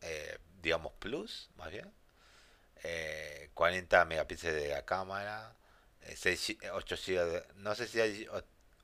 eh, 0.00 0.38
digamos 0.62 0.92
plus, 0.94 1.50
más 1.56 1.70
bien. 1.70 1.92
40 3.54 4.02
eh, 4.02 4.04
megapíxeles 4.06 4.62
de 4.62 4.68
la 4.70 4.84
cámara, 4.86 5.54
6, 6.14 6.50
eh, 6.62 6.70
8 6.70 6.96
GB 6.96 7.54
No 7.56 7.74
sé 7.74 7.86
si 7.86 8.00
hay 8.00 8.26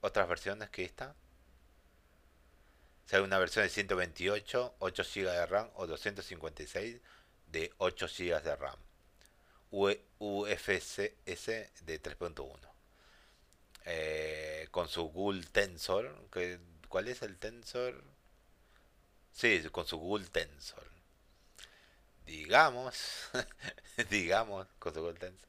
otras 0.02 0.28
versiones 0.28 0.69
que 0.69 0.85
esta. 0.85 1.14
Si 3.07 3.16
hay 3.16 3.23
una 3.23 3.38
versión 3.38 3.64
de 3.64 3.71
128, 3.71 4.76
8 4.78 5.02
GB 5.02 5.31
de 5.31 5.47
RAM 5.47 5.71
o 5.75 5.87
256, 5.87 7.00
de 7.47 7.73
8 7.78 8.07
GB 8.07 8.43
de 8.43 8.57
RAM. 8.57 8.78
UFS 9.71 10.97
de 11.26 12.02
3.1. 12.02 12.59
Eh, 13.87 14.69
con 14.71 14.88
su 14.88 15.04
Google 15.04 15.45
Tensor. 15.45 16.28
Que, 16.31 16.59
¿Cuál 16.88 17.09
es 17.09 17.23
el 17.23 17.38
Tensor? 17.38 18.13
Sí, 19.35 19.69
con 19.73 19.85
su 19.87 19.99
Google 19.99 20.26
Tensor. 20.26 20.87
Digamos, 22.25 23.29
digamos, 24.11 24.69
con 24.79 24.95
su 24.95 25.00
Google 25.00 25.19
Tensor. 25.19 25.49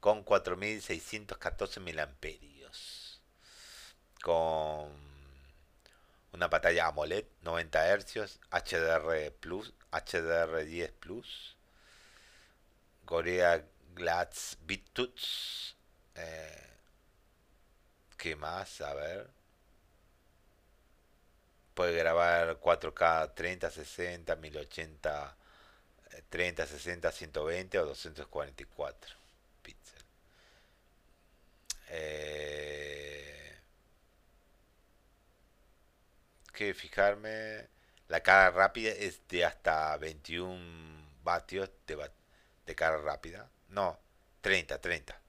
Con 0.00 0.22
4614 0.22 2.00
amperios 2.00 3.20
Con 4.22 4.92
una 6.32 6.50
pantalla 6.50 6.86
AMOLED 6.86 7.24
90 7.42 7.96
Hz, 7.96 8.38
HDR 8.50 9.32
Plus, 9.40 9.72
HDR10 9.90 10.92
Plus, 10.92 11.56
Gorilla 13.04 13.64
Glass 13.94 14.56
BitTouch. 14.60 15.74
Eh, 16.14 16.78
¿Qué 18.16 18.36
más? 18.36 18.80
A 18.82 18.94
ver. 18.94 19.35
Puede 21.76 21.94
grabar 21.98 22.58
4K 22.58 23.34
30, 23.34 23.70
60, 23.70 24.34
1080, 24.34 25.36
30, 26.30 26.66
60, 26.66 27.12
120 27.12 27.78
o 27.78 27.84
244 27.84 29.14
píxeles. 29.60 30.04
Eh, 31.90 33.58
que 36.54 36.72
fijarme. 36.72 37.68
La 38.08 38.22
carga 38.22 38.56
rápida 38.56 38.92
es 38.92 39.20
de 39.28 39.44
hasta 39.44 39.98
21 39.98 41.10
vatios 41.24 41.70
de, 41.86 42.10
de 42.64 42.74
carga 42.74 43.02
rápida. 43.02 43.50
No, 43.68 43.98
30, 44.40 44.80
30. 44.80 45.20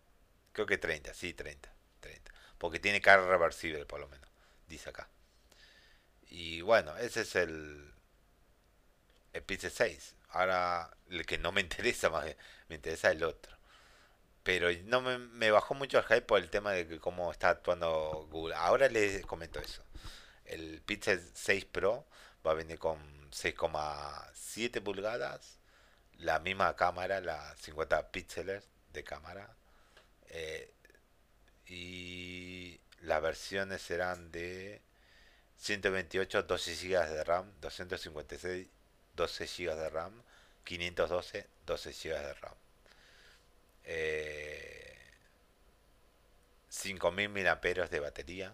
Creo 0.53 0.65
que 0.65 0.77
30, 0.77 1.13
sí, 1.13 1.33
30, 1.33 1.69
30. 1.99 2.31
Porque 2.57 2.79
tiene 2.79 3.01
carga 3.01 3.27
reversible 3.27 3.85
por 3.85 3.99
lo 3.99 4.07
menos, 4.07 4.29
dice 4.69 4.91
acá. 4.91 5.09
Y 6.29 6.61
bueno, 6.61 6.95
ese 6.97 7.21
es 7.21 7.35
el, 7.35 7.93
el 9.33 9.43
Pixel 9.43 9.71
6. 9.71 10.15
Ahora, 10.29 10.95
el 11.09 11.25
que 11.25 11.37
no 11.37 11.51
me 11.51 11.61
interesa 11.67 12.09
más, 12.09 12.25
me 12.69 12.75
interesa 12.75 13.11
el 13.11 13.23
otro. 13.23 13.55
Pero 14.43 14.69
no 14.85 15.01
me, 15.01 15.17
me 15.17 15.51
bajó 15.51 15.73
mucho 15.73 15.99
el 15.99 16.05
hype 16.05 16.21
por 16.21 16.39
el 16.41 16.49
tema 16.49 16.71
de 16.71 16.99
cómo 16.99 17.31
está 17.31 17.49
actuando 17.49 18.27
Google. 18.31 18.55
Ahora 18.55 18.89
les 18.89 19.25
comento 19.25 19.59
eso. 19.59 19.83
El 20.45 20.81
Pixel 20.81 21.21
6 21.33 21.65
Pro 21.65 22.07
va 22.45 22.51
a 22.51 22.53
venir 22.55 22.79
con 22.79 22.97
6,7 23.31 24.81
pulgadas, 24.81 25.59
la 26.19 26.39
misma 26.39 26.75
cámara, 26.75 27.21
la 27.21 27.55
50 27.57 28.11
píxeles 28.11 28.69
de 28.93 29.03
cámara. 29.03 29.55
Eh, 30.29 30.73
y 31.67 32.79
las 33.01 33.21
versiones 33.21 33.81
serán 33.81 34.31
de 34.31 34.81
128, 35.57 36.43
12 36.43 36.75
GB 36.75 37.09
de 37.09 37.23
RAM, 37.23 37.51
256, 37.61 38.67
12 39.15 39.47
GB 39.47 39.75
de 39.75 39.89
RAM, 39.89 40.23
512, 40.63 41.47
12 41.65 41.91
GB 41.91 42.19
de 42.19 42.33
RAM. 42.33 42.55
Eh, 43.85 44.97
5000 46.69 47.29
mAh 47.29 47.87
de 47.89 47.99
batería 47.99 48.53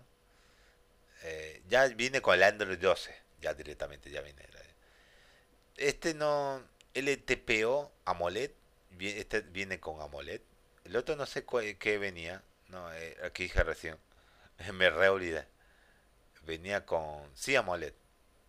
eh, 1.24 1.62
ya 1.70 1.88
viene 1.88 2.22
con 2.22 2.36
el 2.36 2.44
Android 2.44 2.78
12, 2.78 3.16
ya 3.42 3.54
directamente 3.54 4.10
ya 4.10 4.22
viene. 4.22 4.44
Este 5.78 6.14
no, 6.14 6.62
LTPO 6.94 7.92
AMOLED, 8.06 8.52
este 9.00 9.42
viene 9.42 9.80
con 9.80 10.02
AMOLED. 10.02 10.42
El 10.84 10.96
otro 10.98 11.16
no 11.16 11.26
sé 11.26 11.46
qué 11.80 11.98
venía, 11.98 12.44
no, 12.68 12.94
eh, 12.94 13.18
aquí 13.24 13.44
dije 13.44 13.63
recién, 13.63 13.98
me 14.74 14.89
reolvidé. 14.89 15.48
Venía 16.45 16.86
con, 16.86 17.29
sí 17.36 17.56
AMOLED, 17.56 17.93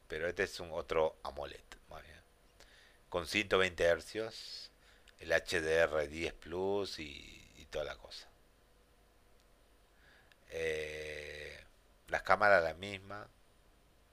pero 0.08 0.28
este 0.28 0.44
es 0.44 0.60
un 0.60 0.70
otro 0.72 1.16
AMOLED, 1.22 1.60
con 3.08 3.26
120 3.28 3.94
Hz, 3.96 4.70
el 5.20 5.30
HDR10 5.30 6.32
Plus 6.32 6.98
y, 6.98 7.52
y 7.58 7.64
toda 7.66 7.84
la 7.84 7.96
cosa. 7.96 8.26
Eh, 10.56 11.64
las 12.08 12.22
cámaras 12.22 12.62
las 12.62 12.76
mismas, 12.76 13.26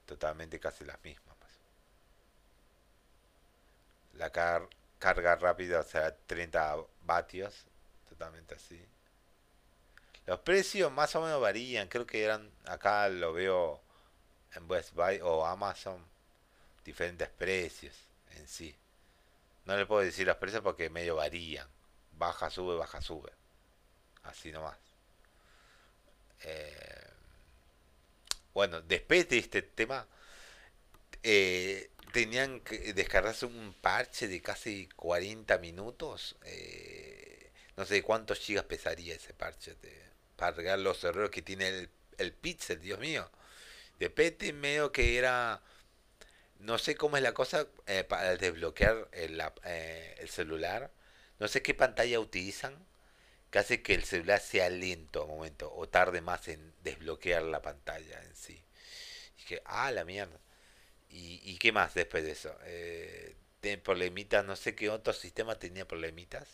totalmente 0.06 0.60
casi 0.60 0.84
las 0.86 1.04
mismas. 1.04 1.36
Pues. 1.38 1.52
La 4.14 4.32
carga 5.00 5.36
rápida 5.36 5.84
será 5.84 6.16
30 6.16 6.78
vatios, 7.04 7.66
totalmente 8.10 8.56
así. 8.56 8.84
Los 10.26 10.40
precios 10.40 10.92
más 10.92 11.16
o 11.16 11.22
menos 11.22 11.42
varían, 11.42 11.88
creo 11.88 12.06
que 12.06 12.24
eran, 12.24 12.50
acá 12.66 13.10
lo 13.10 13.34
veo 13.34 13.82
en 14.54 14.70
West 14.70 14.94
Buy 14.94 15.20
o 15.22 15.46
Amazon, 15.46 16.04
diferentes 16.86 17.30
precios 17.30 17.96
en 18.32 18.48
sí. 18.48 18.76
No 19.66 19.78
le 19.78 19.86
puedo 19.86 20.02
decir 20.02 20.28
los 20.28 20.38
precios 20.38 20.62
porque 20.62 20.90
medio 20.90 21.16
varían. 21.16 21.68
Baja, 22.14 22.50
sube, 22.50 22.76
baja, 22.76 23.02
sube. 23.02 23.32
Así 24.24 24.52
nomás. 24.52 24.78
Eh, 26.44 27.08
bueno, 28.54 28.82
después 28.82 29.30
de 29.30 29.38
este 29.38 29.62
tema, 29.62 30.08
eh, 31.24 31.92
tenían 32.12 32.60
que 32.62 32.94
descargarse 32.94 33.46
un 33.46 33.74
parche 33.80 34.28
de 34.28 34.42
casi 34.42 34.88
40 34.96 35.58
minutos. 35.60 36.36
Eh, 36.44 37.52
no 37.78 37.86
sé 37.86 38.04
cuántos 38.04 38.40
gigas 38.40 38.66
pesaría 38.66 39.16
ese 39.16 39.34
parche 39.34 39.76
para 40.42 40.54
arreglar 40.54 40.80
los 40.80 41.04
errores 41.04 41.30
que 41.30 41.44
tiene 41.44 41.68
el, 41.70 41.90
el 42.18 42.34
Pixel, 42.34 42.82
Dios 42.82 42.98
mío. 42.98 43.30
Después 44.00 44.34
medio 44.56 44.92
que 44.92 45.20
era... 45.20 45.62
No 46.58 46.80
sé 46.80 46.96
cómo 46.96 47.16
es 47.16 47.22
la 47.22 47.36
cosa 47.36 47.68
eh, 47.86 48.04
para 48.04 48.36
desbloquear 48.38 49.08
el, 49.12 49.40
el 50.18 50.30
celular. 50.30 50.90
No 51.38 51.48
sé 51.48 51.62
qué 51.62 51.76
pantalla 51.76 52.20
utilizan 52.20 52.76
que 53.52 53.60
hace 53.60 53.84
que 53.84 53.94
el 53.94 54.04
celular 54.04 54.40
sea 54.40 54.68
lento 54.72 55.22
a 55.22 55.28
momento 55.28 55.72
o 55.76 55.88
tarde 55.88 56.22
más 56.22 56.48
en 56.48 56.74
desbloquear 56.82 57.44
la 57.44 57.62
pantalla 57.62 58.20
en 58.24 58.36
sí. 58.36 58.64
Y 59.38 59.44
que, 59.44 59.62
ah, 59.66 59.92
la 59.92 60.06
mierda. 60.06 60.40
¿Y, 61.12 61.40
y 61.44 61.60
qué 61.60 61.72
más 61.72 61.94
después 61.94 62.24
de 62.24 62.32
eso? 62.32 62.58
Eh, 62.64 63.36
problemitas, 63.84 64.44
no 64.44 64.56
sé 64.56 64.74
qué 64.74 64.90
otro 64.90 65.14
sistema 65.14 65.60
tenía 65.60 65.88
problemitas. 65.88 66.48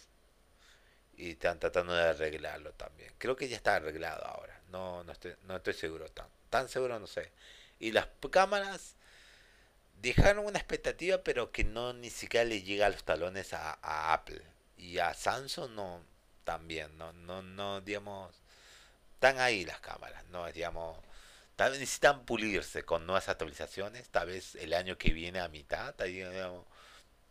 Y 1.17 1.32
están 1.32 1.60
tratando 1.60 1.93
de 1.93 2.03
arreglarlo 2.03 2.71
también. 2.73 3.12
Creo 3.17 3.36
que 3.36 3.47
ya 3.47 3.56
está 3.56 3.75
arreglado 3.75 4.25
ahora. 4.25 4.60
No, 4.69 5.03
no, 5.03 5.12
estoy, 5.12 5.36
no 5.43 5.58
estoy 5.58 5.73
seguro. 5.73 6.08
Tan, 6.10 6.27
tan 6.49 6.69
seguro 6.69 6.99
no 6.99 7.08
sé. 7.08 7.32
Y 7.80 7.91
las 7.91 8.08
cámaras 8.32 8.95
dejaron 10.01 10.45
una 10.45 10.60
expectativa, 10.60 11.19
pero 11.23 11.51
que 11.51 11.63
no 11.63 11.93
ni 11.93 12.10
siquiera 12.10 12.45
le 12.45 12.62
llega 12.62 12.88
a 12.88 12.89
los 12.89 13.03
talones 13.03 13.53
a, 13.53 14.13
Apple. 14.13 14.41
Y 14.77 14.99
a 14.99 15.13
Samsung 15.13 15.71
no, 15.71 16.03
también, 16.43 16.97
no, 16.97 17.13
no, 17.13 17.41
no, 17.41 17.82
digamos, 17.82 18.34
están 19.13 19.39
ahí 19.39 19.65
las 19.65 19.80
cámaras, 19.80 20.23
no, 20.27 20.45
digamos, 20.51 20.97
tal 21.56 21.71
vez 21.71 21.80
necesitan 21.80 22.25
pulirse 22.25 22.84
con 22.84 23.06
nuevas 23.08 23.27
actualizaciones, 23.30 24.10
tal 24.10 24.27
vez 24.27 24.56
el 24.56 24.73
año 24.73 24.97
que 24.97 25.12
viene 25.12 25.39
a 25.39 25.49
mitad, 25.49 25.95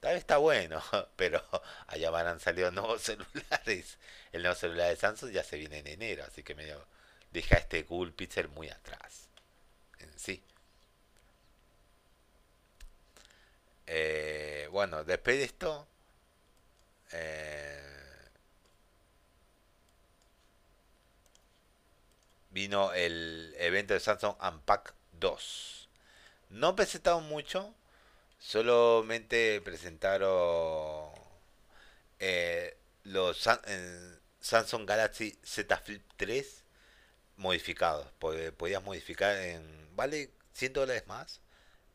tal, 0.01 0.15
vez 0.15 0.21
está 0.21 0.39
bueno, 0.39 0.83
pero 1.17 1.43
allá 1.89 2.11
van 2.11 2.27
han 2.27 2.41
salido 2.41 2.71
nuevos 2.71 3.03
celulares, 3.03 3.99
el 4.33 4.43
nuevo 4.43 4.57
celular 4.57 4.89
de 4.91 4.97
Samsung 4.97 5.33
ya 5.33 5.45
se 5.45 5.59
viene 5.59 5.79
en 5.79 5.87
enero, 5.87 6.25
así 6.25 6.43
que 6.43 6.55
medio 6.55 6.87
deja 7.33 7.57
este 7.57 7.83
Google 7.83 8.13
Pixel 8.13 8.49
muy 8.49 8.69
atrás, 8.71 9.29
en 9.99 10.19
sí. 10.19 10.43
Eh, 13.87 14.69
bueno, 14.73 15.05
después 15.05 15.37
de 15.39 15.45
esto, 15.45 15.87
eh, 17.13 17.97
vino 22.51 22.93
el 22.95 23.55
evento 23.59 23.95
de 23.95 24.01
Samsung 24.01 24.35
Unpack 24.43 24.95
2. 25.13 25.89
No 26.51 26.75
presentaron 26.75 27.25
mucho, 27.25 27.75
solamente 28.39 29.61
presentaron 29.63 31.11
eh, 32.19 32.77
los 33.05 33.49
Samsung 34.41 34.87
Galaxy 34.87 35.39
Z 35.43 35.77
Flip 35.79 36.03
3 36.17 36.65
modificados. 37.37 38.11
Podías 38.19 38.83
modificar 38.83 39.37
en. 39.37 39.95
Vale 39.97 40.31
100 40.55 40.73
dólares 40.73 41.07
más. 41.07 41.41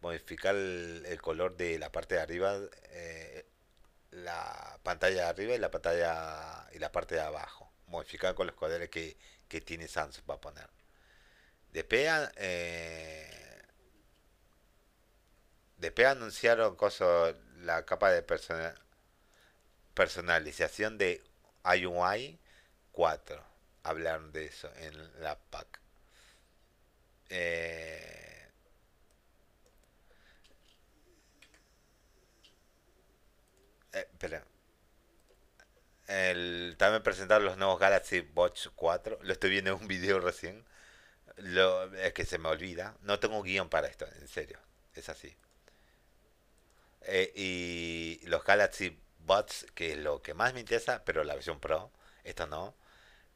Modificar 0.01 0.56
el, 0.56 1.21
color 1.21 1.56
de 1.58 1.77
la 1.77 1.91
parte 1.91 2.15
de 2.15 2.21
arriba, 2.21 2.58
eh, 2.89 3.45
la 4.10 4.80
pantalla 4.84 5.15
de 5.15 5.30
arriba 5.30 5.54
y 5.56 5.60
la 5.60 5.69
pantalla 5.69 6.67
y 6.73 6.80
la 6.80 6.91
parte 6.91 7.15
de 7.15 7.21
abajo. 7.21 7.71
Modificar 7.88 8.34
con 8.34 8.47
los 8.47 8.56
colores 8.56 8.89
que 8.89 9.15
que 9.51 9.60
tiene 9.60 9.89
Samsung 9.89 10.23
para 10.23 10.39
poner. 10.39 10.69
Después, 11.73 12.10
eh, 12.38 13.50
después 15.82 16.08
anunciaron 16.08 16.76
cosas, 16.76 17.36
la 17.62 17.86
capa 17.86 18.12
de 18.12 18.22
personal, 18.22 18.80
personalización 19.94 20.98
de 20.98 21.24
IUI 21.65 22.39
4. 22.91 23.44
Hablaron 23.84 24.32
de 24.32 24.46
eso 24.46 24.72
en 24.78 25.22
la 25.22 25.38
PAC. 25.39 25.80
Eh, 27.30 28.48
eh, 33.94 34.08
espera. 34.12 34.46
El, 36.08 36.76
también 36.78 37.04
presentaron 37.04 37.46
los 37.46 37.58
nuevos 37.58 37.80
Galaxy 37.80 38.20
Watch 38.36 38.67
4. 38.76 39.20
Lo 39.24 39.34
estoy 39.34 39.50
viendo 39.50 39.72
en 39.72 39.78
un 39.82 39.88
video 39.88 40.20
recién. 40.20 40.63
Lo, 41.38 41.94
es 41.96 42.13
que 42.13 42.26
se 42.26 42.38
me 42.38 42.50
olvida. 42.50 42.96
No 43.02 43.20
tengo 43.20 43.41
guion 43.41 43.70
para 43.70 43.88
esto, 43.88 44.06
en 44.20 44.28
serio. 44.28 44.60
Es 44.94 45.10
así. 45.10 45.36
Eh, 47.03 47.31
y 47.35 48.27
los 48.27 48.43
Galaxy 48.43 48.97
Buds, 49.19 49.67
que 49.75 49.93
es 49.93 49.97
lo 49.97 50.21
que 50.21 50.33
más 50.33 50.53
me 50.53 50.59
interesa, 50.61 51.03
pero 51.05 51.23
la 51.23 51.35
versión 51.35 51.59
Pro, 51.59 51.91
esto 52.23 52.47
no. 52.47 52.75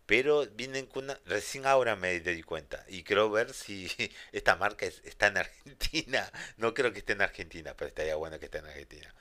Pero 0.06 0.46
vienen 0.48 0.86
con 0.88 1.06
una... 1.06 1.20
Recién 1.26 1.66
ahora 1.66 1.96
me 1.96 2.20
di 2.20 2.44
cuenta. 2.44 2.86
Y 2.88 3.04
quiero 3.04 3.30
ver 3.32 3.54
si 3.54 3.90
esta 4.32 4.56
marca 4.56 4.86
está 4.86 5.28
en 5.28 5.38
Argentina. 5.38 6.32
No 6.58 6.74
creo 6.74 6.94
que 6.94 7.00
esté 7.00 7.14
en 7.14 7.22
Argentina, 7.22 7.76
pero 7.76 7.90
estaría 7.90 8.16
bueno 8.16 8.40
que 8.40 8.46
esté 8.46 8.60
en 8.60 8.68
Argentina. 8.68 9.14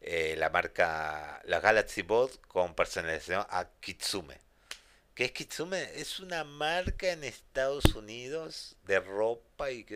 Eh, 0.00 0.36
la 0.38 0.50
marca... 0.50 1.42
La 1.44 1.60
Galaxy 1.60 2.02
Buds 2.02 2.38
con 2.48 2.74
personalización 2.74 3.46
a 3.50 3.68
Kitsume. 3.80 4.38
¿Qué 5.14 5.24
es 5.24 5.32
Kitsume? 5.32 5.82
Es 6.00 6.20
una 6.20 6.44
marca 6.44 7.10
en 7.10 7.24
Estados 7.24 7.86
Unidos 7.94 8.76
de 8.84 9.00
ropa 9.00 9.70
y, 9.72 9.86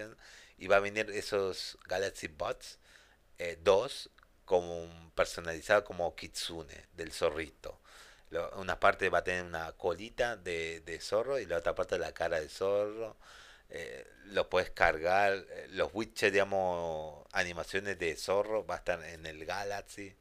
y 0.59 0.67
va 0.67 0.77
a 0.77 0.81
venir 0.81 1.11
esos 1.11 1.79
Galaxy 1.87 2.29
Buds 2.29 2.80
eh, 3.41 3.59
dos 3.63 4.11
como 4.45 4.87
personalizado 5.15 5.83
como 5.85 6.15
kitsune 6.15 6.89
del 6.93 7.11
zorrito. 7.13 7.81
una 8.57 8.79
parte 8.79 9.09
va 9.11 9.19
a 9.21 9.25
tener 9.25 9.45
una 9.45 9.73
colita 9.73 10.37
de, 10.37 10.99
zorro 11.01 11.39
y 11.39 11.47
la 11.47 11.59
otra 11.59 11.75
parte 11.75 11.99
la 11.99 12.13
cara 12.13 12.41
de 12.41 12.49
zorro. 12.51 13.17
Eh, 13.71 14.07
lo 14.27 14.49
puedes 14.51 14.71
cargar, 14.71 15.33
eh, 15.35 15.69
los 15.71 15.91
widgets, 15.95 16.33
digamos, 16.33 17.27
animaciones 17.33 17.99
de 17.99 18.17
zorro 18.17 18.67
va 18.67 18.75
a 18.77 18.79
estar 18.79 19.03
en 19.05 19.25
el 19.27 19.47
Galaxy 19.47 20.15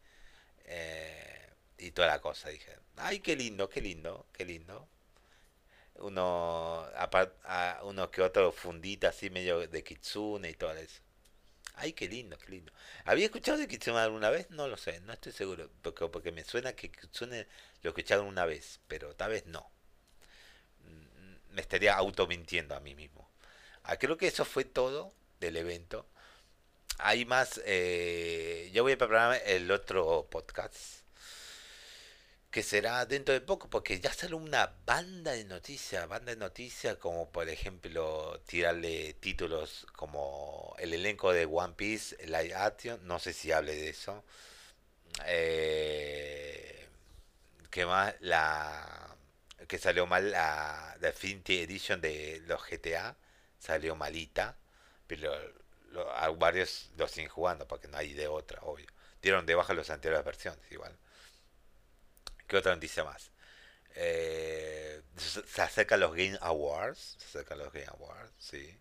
y 1.77 1.91
toda 1.91 2.07
la 2.07 2.21
cosa. 2.21 2.49
Dije, 2.49 2.77
ay, 2.97 3.19
qué 3.19 3.35
lindo, 3.35 3.69
qué 3.69 3.81
lindo, 3.81 4.25
qué 4.33 4.45
lindo. 4.45 4.87
Uno, 5.95 6.85
a, 6.95 7.81
uno 7.83 8.11
que 8.11 8.21
otro 8.21 8.51
fundita 8.53 9.09
así 9.09 9.29
medio 9.29 9.67
de 9.67 9.83
kitsune 9.83 10.49
y 10.51 10.53
todo 10.53 10.73
eso. 10.73 11.01
Ay, 11.81 11.93
qué 11.93 12.09
lindo, 12.09 12.37
qué 12.37 12.51
lindo. 12.51 12.73
¿Había 13.05 13.25
escuchado 13.25 13.57
de 13.57 13.67
Kitsune 13.67 13.97
alguna 13.99 14.29
vez? 14.29 14.49
No 14.51 14.67
lo 14.67 14.75
sé, 14.75 14.99
no 15.01 15.13
estoy 15.13 15.31
seguro. 15.31 15.69
Porque, 15.81 16.07
porque 16.09 16.31
me 16.33 16.43
suena 16.43 16.73
que 16.73 16.91
Kitsune 16.91 17.47
lo 17.83 17.91
escucharon 17.91 18.25
una 18.27 18.45
vez, 18.45 18.81
pero 18.89 19.15
tal 19.15 19.31
vez 19.31 19.45
no. 19.45 19.71
Mm, 20.83 21.53
me 21.55 21.61
estaría 21.61 21.95
automintiendo 21.95 22.75
a 22.75 22.81
mí 22.81 22.95
mismo. 22.95 23.29
Ah, 23.83 23.97
creo 23.97 24.17
que 24.17 24.27
eso 24.27 24.43
fue 24.45 24.65
todo 24.65 25.13
del 25.39 25.55
evento. 25.57 26.05
Hay 26.99 27.25
más. 27.25 27.61
Eh, 27.65 28.69
yo 28.73 28.83
voy 28.83 28.93
a 28.93 28.97
preparar 28.97 29.41
el 29.45 29.71
otro 29.71 30.27
podcast 30.29 31.03
que 32.51 32.63
será 32.63 33.05
dentro 33.05 33.33
de 33.33 33.41
poco, 33.41 33.69
porque 33.69 33.99
ya 33.99 34.11
sale 34.13 34.35
una 34.35 34.73
banda 34.85 35.31
de 35.33 35.45
noticias, 35.45 36.07
banda 36.07 36.31
de 36.31 36.37
noticias 36.37 36.97
como 36.97 37.29
por 37.31 37.47
ejemplo 37.49 38.41
tirarle 38.47 39.13
títulos 39.15 39.85
como 39.95 40.75
el 40.79 40.93
elenco 40.93 41.31
de 41.31 41.45
One 41.45 41.73
Piece, 41.75 42.17
Live 42.25 42.55
Action, 42.55 42.99
no 43.07 43.19
sé 43.19 43.33
si 43.33 43.51
hable 43.51 43.75
de 43.75 43.89
eso. 43.89 44.23
Eh, 45.25 46.87
que 47.69 47.85
más 47.85 48.15
la 48.21 49.15
que 49.67 49.77
salió 49.77 50.07
mal 50.07 50.31
la 50.31 50.97
Definitive 50.99 51.63
Edition 51.63 52.01
de 52.01 52.41
los 52.47 52.61
GTA, 52.67 53.15
salió 53.59 53.95
malita, 53.95 54.57
pero 55.07 55.31
varios 56.37 56.89
los 56.97 57.11
siguen 57.11 57.29
jugando 57.29 57.67
porque 57.67 57.87
no 57.87 57.97
hay 57.97 58.13
de 58.13 58.27
otra, 58.27 58.61
obvio. 58.63 58.87
Dieron 59.21 59.45
de 59.45 59.55
baja 59.55 59.73
las 59.73 59.89
anteriores 59.89 60.25
versiones 60.25 60.59
igual. 60.71 60.95
¿Qué 62.49 62.57
otra 62.57 62.73
noticia 62.73 63.03
más? 63.03 63.31
Eh, 63.95 65.03
se 65.17 65.61
acercan 65.61 65.99
los 65.99 66.11
Game 66.15 66.37
Awards. 66.41 67.15
Se 67.19 67.25
acercan 67.27 67.59
los 67.59 67.71
Game 67.71 67.85
Awards, 67.87 68.33
sí. 68.39 68.77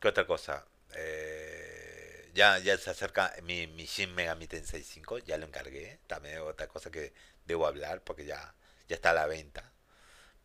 ¿Qué 0.00 0.08
otra 0.08 0.26
cosa? 0.26 0.66
Eh, 0.94 2.30
ya, 2.34 2.58
ya 2.58 2.76
se 2.78 2.90
acerca 2.90 3.34
mi, 3.42 3.66
mi 3.66 3.86
Shin 3.86 4.14
Megami 4.14 4.46
Tensei 4.46 4.82
5, 4.82 5.18
ya 5.18 5.38
lo 5.38 5.46
encargué. 5.46 5.98
También 6.06 6.38
otra 6.40 6.68
cosa 6.68 6.90
que 6.90 7.12
debo 7.46 7.66
hablar 7.66 8.02
porque 8.02 8.24
ya, 8.26 8.54
ya 8.88 8.96
está 8.96 9.10
a 9.10 9.14
la 9.14 9.26
venta. 9.26 9.72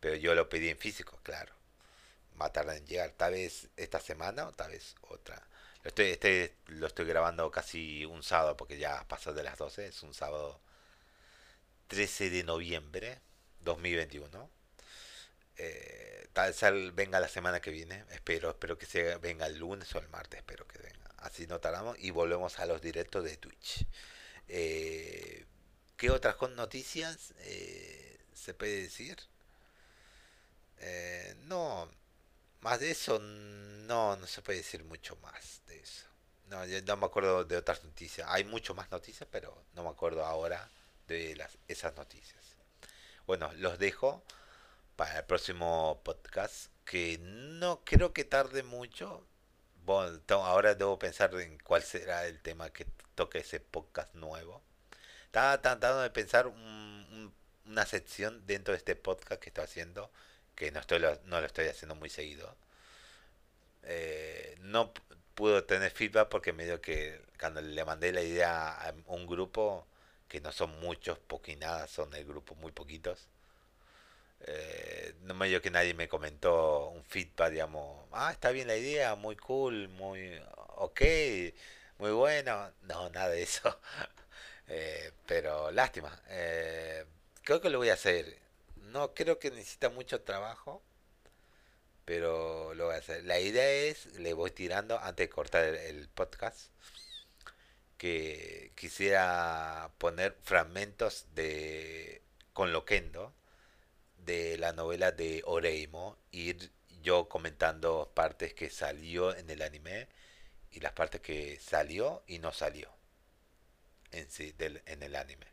Pero 0.00 0.16
yo 0.16 0.34
lo 0.34 0.48
pedí 0.48 0.70
en 0.70 0.78
físico, 0.78 1.20
claro. 1.22 1.54
Va 2.40 2.46
a 2.46 2.52
tardar 2.52 2.76
en 2.78 2.86
llegar, 2.86 3.10
tal 3.12 3.32
vez 3.34 3.68
esta 3.76 4.00
semana 4.00 4.46
o 4.48 4.52
tal 4.52 4.70
vez 4.72 4.96
otra. 5.02 5.36
Lo 5.82 5.88
estoy, 5.88 6.06
este, 6.10 6.56
lo 6.68 6.86
estoy 6.86 7.06
grabando 7.06 7.50
casi 7.50 8.04
un 8.06 8.22
sábado 8.22 8.56
porque 8.56 8.78
ya 8.78 9.06
pasó 9.08 9.32
de 9.34 9.42
las 9.44 9.58
12, 9.58 9.86
es 9.88 10.02
un 10.02 10.14
sábado 10.14 10.60
13 11.88 12.30
de 12.30 12.42
noviembre 12.44 13.20
2021. 13.60 14.50
Eh, 15.56 16.28
tal 16.32 16.52
vez 16.52 16.94
venga 16.94 17.20
la 17.20 17.28
semana 17.28 17.60
que 17.60 17.70
viene, 17.70 18.04
espero, 18.10 18.50
espero 18.50 18.76
que 18.76 18.86
se 18.86 19.16
venga 19.18 19.46
el 19.46 19.58
lunes 19.58 19.94
o 19.94 19.98
el 19.98 20.08
martes, 20.08 20.38
espero 20.40 20.66
que 20.66 20.78
venga. 20.78 21.10
Así 21.18 21.46
no 21.46 21.60
tardamos 21.60 21.96
y 22.00 22.10
volvemos 22.10 22.58
a 22.58 22.66
los 22.66 22.82
directos 22.82 23.24
de 23.24 23.36
Twitch. 23.36 23.86
Eh, 24.48 25.46
¿Qué 25.96 26.10
otras 26.10 26.36
noticias 26.50 27.32
eh, 27.38 28.18
se 28.34 28.52
puede 28.52 28.82
decir? 28.82 29.16
Eh, 30.78 31.34
no, 31.44 31.88
más 32.60 32.80
de 32.80 32.90
eso 32.90 33.18
no, 33.20 34.16
no 34.16 34.26
se 34.26 34.42
puede 34.42 34.58
decir 34.58 34.84
mucho 34.84 35.16
más 35.16 35.62
de 35.66 35.80
eso. 35.80 36.06
No, 36.48 36.66
no 36.66 36.96
me 36.96 37.06
acuerdo 37.06 37.44
de 37.44 37.56
otras 37.56 37.84
noticias. 37.84 38.28
Hay 38.30 38.44
mucho 38.44 38.74
más 38.74 38.90
noticias, 38.90 39.28
pero 39.30 39.64
no 39.74 39.84
me 39.84 39.90
acuerdo 39.90 40.24
ahora 40.26 40.68
de 41.08 41.36
las, 41.36 41.58
esas 41.68 41.94
noticias. 41.96 42.56
Bueno, 43.26 43.50
los 43.54 43.78
dejo 43.78 44.22
para 44.96 45.18
el 45.18 45.24
próximo 45.24 46.00
podcast 46.04 46.68
que 46.84 47.18
no 47.20 47.82
creo 47.84 48.12
que 48.12 48.24
tarde 48.24 48.62
mucho. 48.62 49.26
Bueno, 49.84 50.20
ahora 50.30 50.74
debo 50.74 50.98
pensar 50.98 51.34
en 51.34 51.58
cuál 51.58 51.82
será 51.82 52.26
el 52.26 52.40
tema 52.40 52.70
que 52.70 52.86
toque 53.14 53.38
ese 53.38 53.60
podcast 53.60 54.14
nuevo. 54.14 54.62
Estaba 55.26 55.60
tratando 55.60 56.00
de 56.02 56.10
pensar 56.10 56.46
una 56.46 57.86
sección 57.86 58.46
dentro 58.46 58.72
de 58.72 58.78
este 58.78 58.96
podcast 58.96 59.40
que 59.40 59.50
estoy 59.50 59.64
haciendo, 59.64 60.10
que 60.54 60.70
no, 60.70 60.80
estoy, 60.80 61.00
no 61.24 61.40
lo 61.40 61.46
estoy 61.46 61.66
haciendo 61.66 61.94
muy 61.94 62.10
seguido. 62.10 62.56
Eh, 63.82 64.56
no 64.60 64.92
pudo 65.34 65.64
tener 65.64 65.90
feedback 65.90 66.28
porque 66.28 66.52
medio 66.52 66.80
que 66.80 67.20
cuando 67.38 67.60
le 67.60 67.84
mandé 67.84 68.12
la 68.12 68.22
idea 68.22 68.70
a 68.70 68.94
un 69.06 69.26
grupo 69.26 69.86
que 70.28 70.40
no 70.40 70.52
son 70.52 70.70
muchos, 70.80 71.18
nada 71.58 71.86
son 71.86 72.14
el 72.14 72.24
grupo 72.24 72.54
muy 72.56 72.72
poquitos. 72.72 73.28
Eh, 74.46 75.14
no 75.22 75.34
me 75.34 75.48
dio 75.48 75.62
que 75.62 75.70
nadie 75.70 75.94
me 75.94 76.08
comentó 76.08 76.88
un 76.88 77.04
feedback, 77.04 77.52
digamos, 77.52 78.06
ah, 78.12 78.30
está 78.32 78.50
bien 78.50 78.68
la 78.68 78.76
idea, 78.76 79.14
muy 79.14 79.36
cool, 79.36 79.88
muy 79.88 80.38
ok, 80.76 81.00
muy 81.98 82.10
bueno. 82.12 82.72
No, 82.82 83.08
nada 83.10 83.28
de 83.30 83.42
eso. 83.42 83.78
Eh, 84.66 85.12
pero 85.26 85.70
lástima. 85.72 86.10
Eh, 86.28 87.04
creo 87.42 87.60
que 87.60 87.68
lo 87.70 87.78
voy 87.78 87.90
a 87.90 87.94
hacer. 87.94 88.38
No 88.76 89.12
creo 89.14 89.38
que 89.38 89.50
necesita 89.50 89.90
mucho 89.90 90.22
trabajo, 90.22 90.82
pero 92.04 92.74
lo 92.74 92.86
voy 92.86 92.94
a 92.94 92.98
hacer. 92.98 93.24
La 93.24 93.40
idea 93.40 93.70
es, 93.70 94.06
le 94.18 94.32
voy 94.34 94.50
tirando 94.50 94.98
antes 94.98 95.26
de 95.28 95.30
cortar 95.30 95.64
el 95.64 96.08
podcast 96.08 96.70
que 97.98 98.72
quisiera 98.74 99.90
poner 99.98 100.36
fragmentos 100.42 101.26
de 101.34 102.22
con 102.52 102.72
Loquendo 102.72 103.34
de 104.18 104.58
la 104.58 104.72
novela 104.72 105.12
de 105.12 105.42
Oreimo, 105.46 106.16
ir 106.32 106.70
yo 107.02 107.28
comentando 107.28 108.10
partes 108.14 108.54
que 108.54 108.70
salió 108.70 109.36
en 109.36 109.50
el 109.50 109.62
anime 109.62 110.08
y 110.70 110.80
las 110.80 110.92
partes 110.92 111.20
que 111.20 111.58
salió 111.60 112.22
y 112.26 112.38
no 112.38 112.52
salió 112.52 112.88
en 114.12 114.30
sí 114.30 114.52
del, 114.52 114.82
en 114.86 115.02
el 115.02 115.16
anime. 115.16 115.46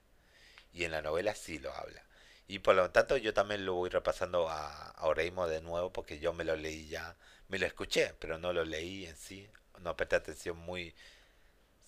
Y 0.74 0.86
en 0.86 0.92
la 0.92 1.02
novela 1.02 1.36
sí 1.36 1.60
lo 1.60 1.74
habla. 1.74 2.04
Y 2.48 2.60
por 2.60 2.76
lo 2.76 2.92
tanto 2.92 3.18
yo 3.18 3.34
también 3.34 3.66
lo 3.66 3.76
voy 3.76 3.90
repasando 3.90 4.50
a, 4.50 4.94
Oreimo 5.02 5.48
de 5.48 5.62
nuevo 5.62 5.92
porque 5.92 6.20
yo 6.20 6.34
me 6.34 6.44
lo 6.44 6.56
leí 6.56 6.88
ya, 6.88 7.16
me 7.48 7.60
lo 7.60 7.66
escuché, 7.66 8.14
pero 8.20 8.38
no 8.38 8.54
lo 8.54 8.66
leí 8.66 9.06
en 9.06 9.18
sí, 9.18 9.50
no 9.80 9.96
presté 9.98 10.18
atención 10.18 10.58
muy 10.58 10.94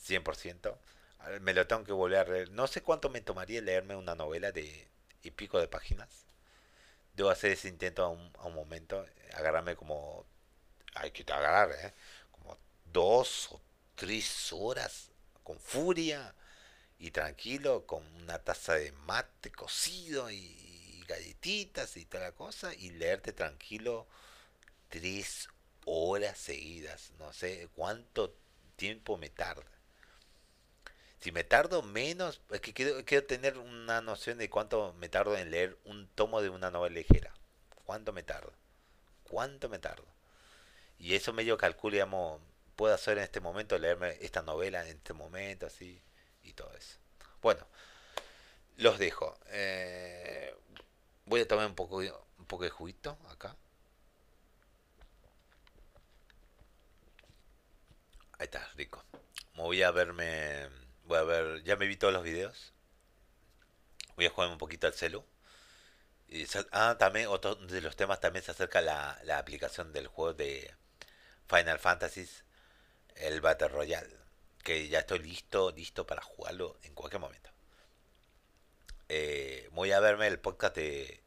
100%. 0.06 0.78
Me 1.42 1.54
lo 1.54 1.68
tengo 1.68 1.84
que 1.84 1.94
volver 1.94 2.20
a 2.20 2.32
leer. 2.32 2.52
No 2.52 2.68
sé 2.68 2.82
cuánto 2.84 3.10
me 3.10 3.22
tomaría 3.22 3.62
leerme 3.62 3.96
una 3.96 4.16
novela 4.16 4.52
de 4.52 4.88
y 5.24 5.32
pico 5.32 5.60
de 5.60 5.68
páginas. 5.68 6.10
Debo 7.16 7.30
hacer 7.30 7.52
ese 7.52 7.70
intento 7.70 8.04
a 8.04 8.10
un, 8.10 8.32
a 8.40 8.48
un 8.48 8.56
momento. 8.56 9.06
Agarrarme 9.34 9.76
como... 9.76 10.26
Hay 10.96 11.12
que 11.12 11.24
agarrar, 11.32 11.72
¿eh? 11.72 11.94
Como 12.32 12.58
dos 12.86 13.52
o 13.52 13.62
tres 13.96 14.54
horas 14.54 15.10
con 15.44 15.60
furia 15.60 16.36
y 17.00 17.12
tranquilo 17.12 17.86
con 17.86 18.06
una 18.24 18.40
taza 18.40 18.76
de 18.76 18.92
mate 18.92 19.52
cocido 19.52 20.30
y 20.32 21.04
galletitas 21.08 21.98
y 21.98 22.06
toda 22.06 22.26
la 22.26 22.32
cosa 22.34 22.74
y 22.74 22.92
leerte 22.92 23.34
tranquilo 23.34 24.08
tres 24.90 25.50
horas 25.86 26.38
seguidas. 26.38 27.12
No 27.20 27.34
sé 27.34 27.70
cuánto 27.76 28.36
tiempo 28.76 29.18
me 29.18 29.30
tarda. 29.30 29.73
Si 31.24 31.32
me 31.32 31.46
tardo 31.46 31.82
menos, 31.84 32.42
es 32.50 32.60
que 32.60 32.74
quiero, 32.74 33.06
quiero 33.06 33.26
tener 33.26 33.58
una 33.58 34.02
noción 34.02 34.38
de 34.38 34.50
cuánto 34.50 34.92
me 35.00 35.08
tardo 35.08 35.38
en 35.38 35.52
leer 35.52 35.78
un 35.86 36.06
tomo 36.10 36.42
de 36.42 36.50
una 36.50 36.70
novela 36.70 36.96
ligera. 36.96 37.34
¿Cuánto 37.86 38.12
me 38.12 38.24
tardo? 38.24 38.52
¿Cuánto 39.24 39.70
me 39.70 39.80
tardo? 39.80 40.04
Y 41.00 41.16
eso 41.16 41.32
medio 41.32 41.56
calculo, 41.56 41.94
digamos, 41.94 42.42
puedo 42.76 42.94
hacer 42.94 43.18
en 43.18 43.24
este 43.24 43.40
momento, 43.40 43.78
leerme 43.78 44.18
esta 44.20 44.42
novela 44.42 44.82
en 44.82 44.98
este 44.98 45.14
momento, 45.14 45.66
así, 45.66 46.02
y 46.44 46.52
todo 46.52 46.74
eso. 46.74 46.98
Bueno, 47.42 47.66
los 48.76 49.00
dejo. 49.00 49.40
Eh, 49.48 50.54
voy 51.26 51.40
a 51.40 51.48
tomar 51.48 51.68
un 51.68 51.76
poco, 51.76 52.00
un 52.00 52.46
poco 52.48 52.66
de 52.66 52.70
juguito 52.70 53.18
acá. 53.30 53.56
Ahí 58.40 58.44
está, 58.44 58.68
rico. 58.76 59.06
Me 59.56 59.62
voy 59.62 59.84
a 59.84 59.92
verme, 59.92 60.63
voy 61.06 61.18
a 61.18 61.24
ver, 61.24 61.64
ya 61.64 61.76
me 61.76 61.88
vi 61.88 61.98
todos 61.98 62.14
los 62.14 62.24
videos. 62.24 62.74
Voy 64.16 64.26
a 64.26 64.30
jugar 64.30 64.50
un 64.50 64.58
poquito 64.58 64.88
al 64.88 64.94
celu. 64.94 65.26
Y, 66.28 66.46
ah, 66.72 66.98
también 67.00 67.28
otro 67.28 67.56
de 67.56 67.82
los 67.82 67.96
temas 67.96 68.20
también 68.20 68.44
se 68.44 68.52
acerca 68.52 68.82
la, 68.82 69.20
la 69.24 69.38
aplicación 69.38 69.94
del 69.94 70.08
juego 70.08 70.34
de 70.34 70.74
Final 71.48 71.80
Fantasy, 71.80 72.28
el 73.16 73.42
Battle 73.42 73.68
Royale, 73.70 74.16
que 74.64 74.88
ya 74.88 75.00
estoy 75.00 75.20
listo, 75.20 75.72
listo 75.72 76.08
para 76.08 76.22
jugarlo 76.22 76.80
en 76.84 76.94
cualquier 76.96 77.22
momento. 77.22 77.50
Eh, 79.10 79.70
voy 79.74 79.92
a 79.92 80.00
verme 80.00 80.28
el 80.28 80.40
podcast 80.40 80.76
de, 80.76 81.22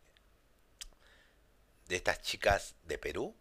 de 1.87 1.97
estas 1.97 2.23
chicas 2.23 2.75
de 2.85 2.99
Perú 2.99 3.37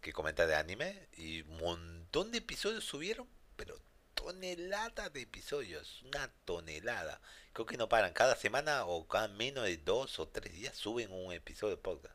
que 0.00 0.12
comentan 0.12 0.48
de 0.48 0.54
anime 0.54 1.08
y 1.16 1.42
un 1.42 1.58
montón 1.58 2.30
de 2.30 2.38
episodios 2.38 2.84
subieron, 2.84 3.28
pero 3.56 3.78
toneladas 4.22 5.12
de 5.12 5.22
episodios, 5.22 6.02
una 6.02 6.30
tonelada. 6.44 7.20
Creo 7.52 7.66
que 7.66 7.76
no 7.76 7.88
paran, 7.88 8.12
cada 8.12 8.36
semana 8.36 8.84
o 8.84 9.08
cada 9.08 9.28
menos 9.28 9.64
de 9.64 9.78
dos 9.78 10.18
o 10.18 10.28
tres 10.28 10.52
días 10.52 10.76
suben 10.76 11.10
un 11.10 11.32
episodio 11.32 11.76
de 11.76 11.82
podcast. 11.82 12.14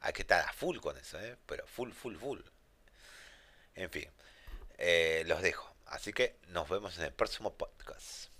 Hay 0.00 0.12
que 0.12 0.22
estar 0.22 0.46
a 0.48 0.52
full 0.52 0.78
con 0.78 0.96
eso, 0.96 1.18
¿eh? 1.20 1.36
pero 1.46 1.66
full, 1.66 1.90
full, 1.90 2.16
full. 2.16 2.40
En 3.74 3.90
fin, 3.90 4.08
eh, 4.78 5.24
los 5.26 5.42
dejo. 5.42 5.74
Así 5.86 6.12
que 6.12 6.38
nos 6.48 6.68
vemos 6.68 6.96
en 6.98 7.04
el 7.04 7.12
próximo 7.12 7.54
podcast. 7.54 8.33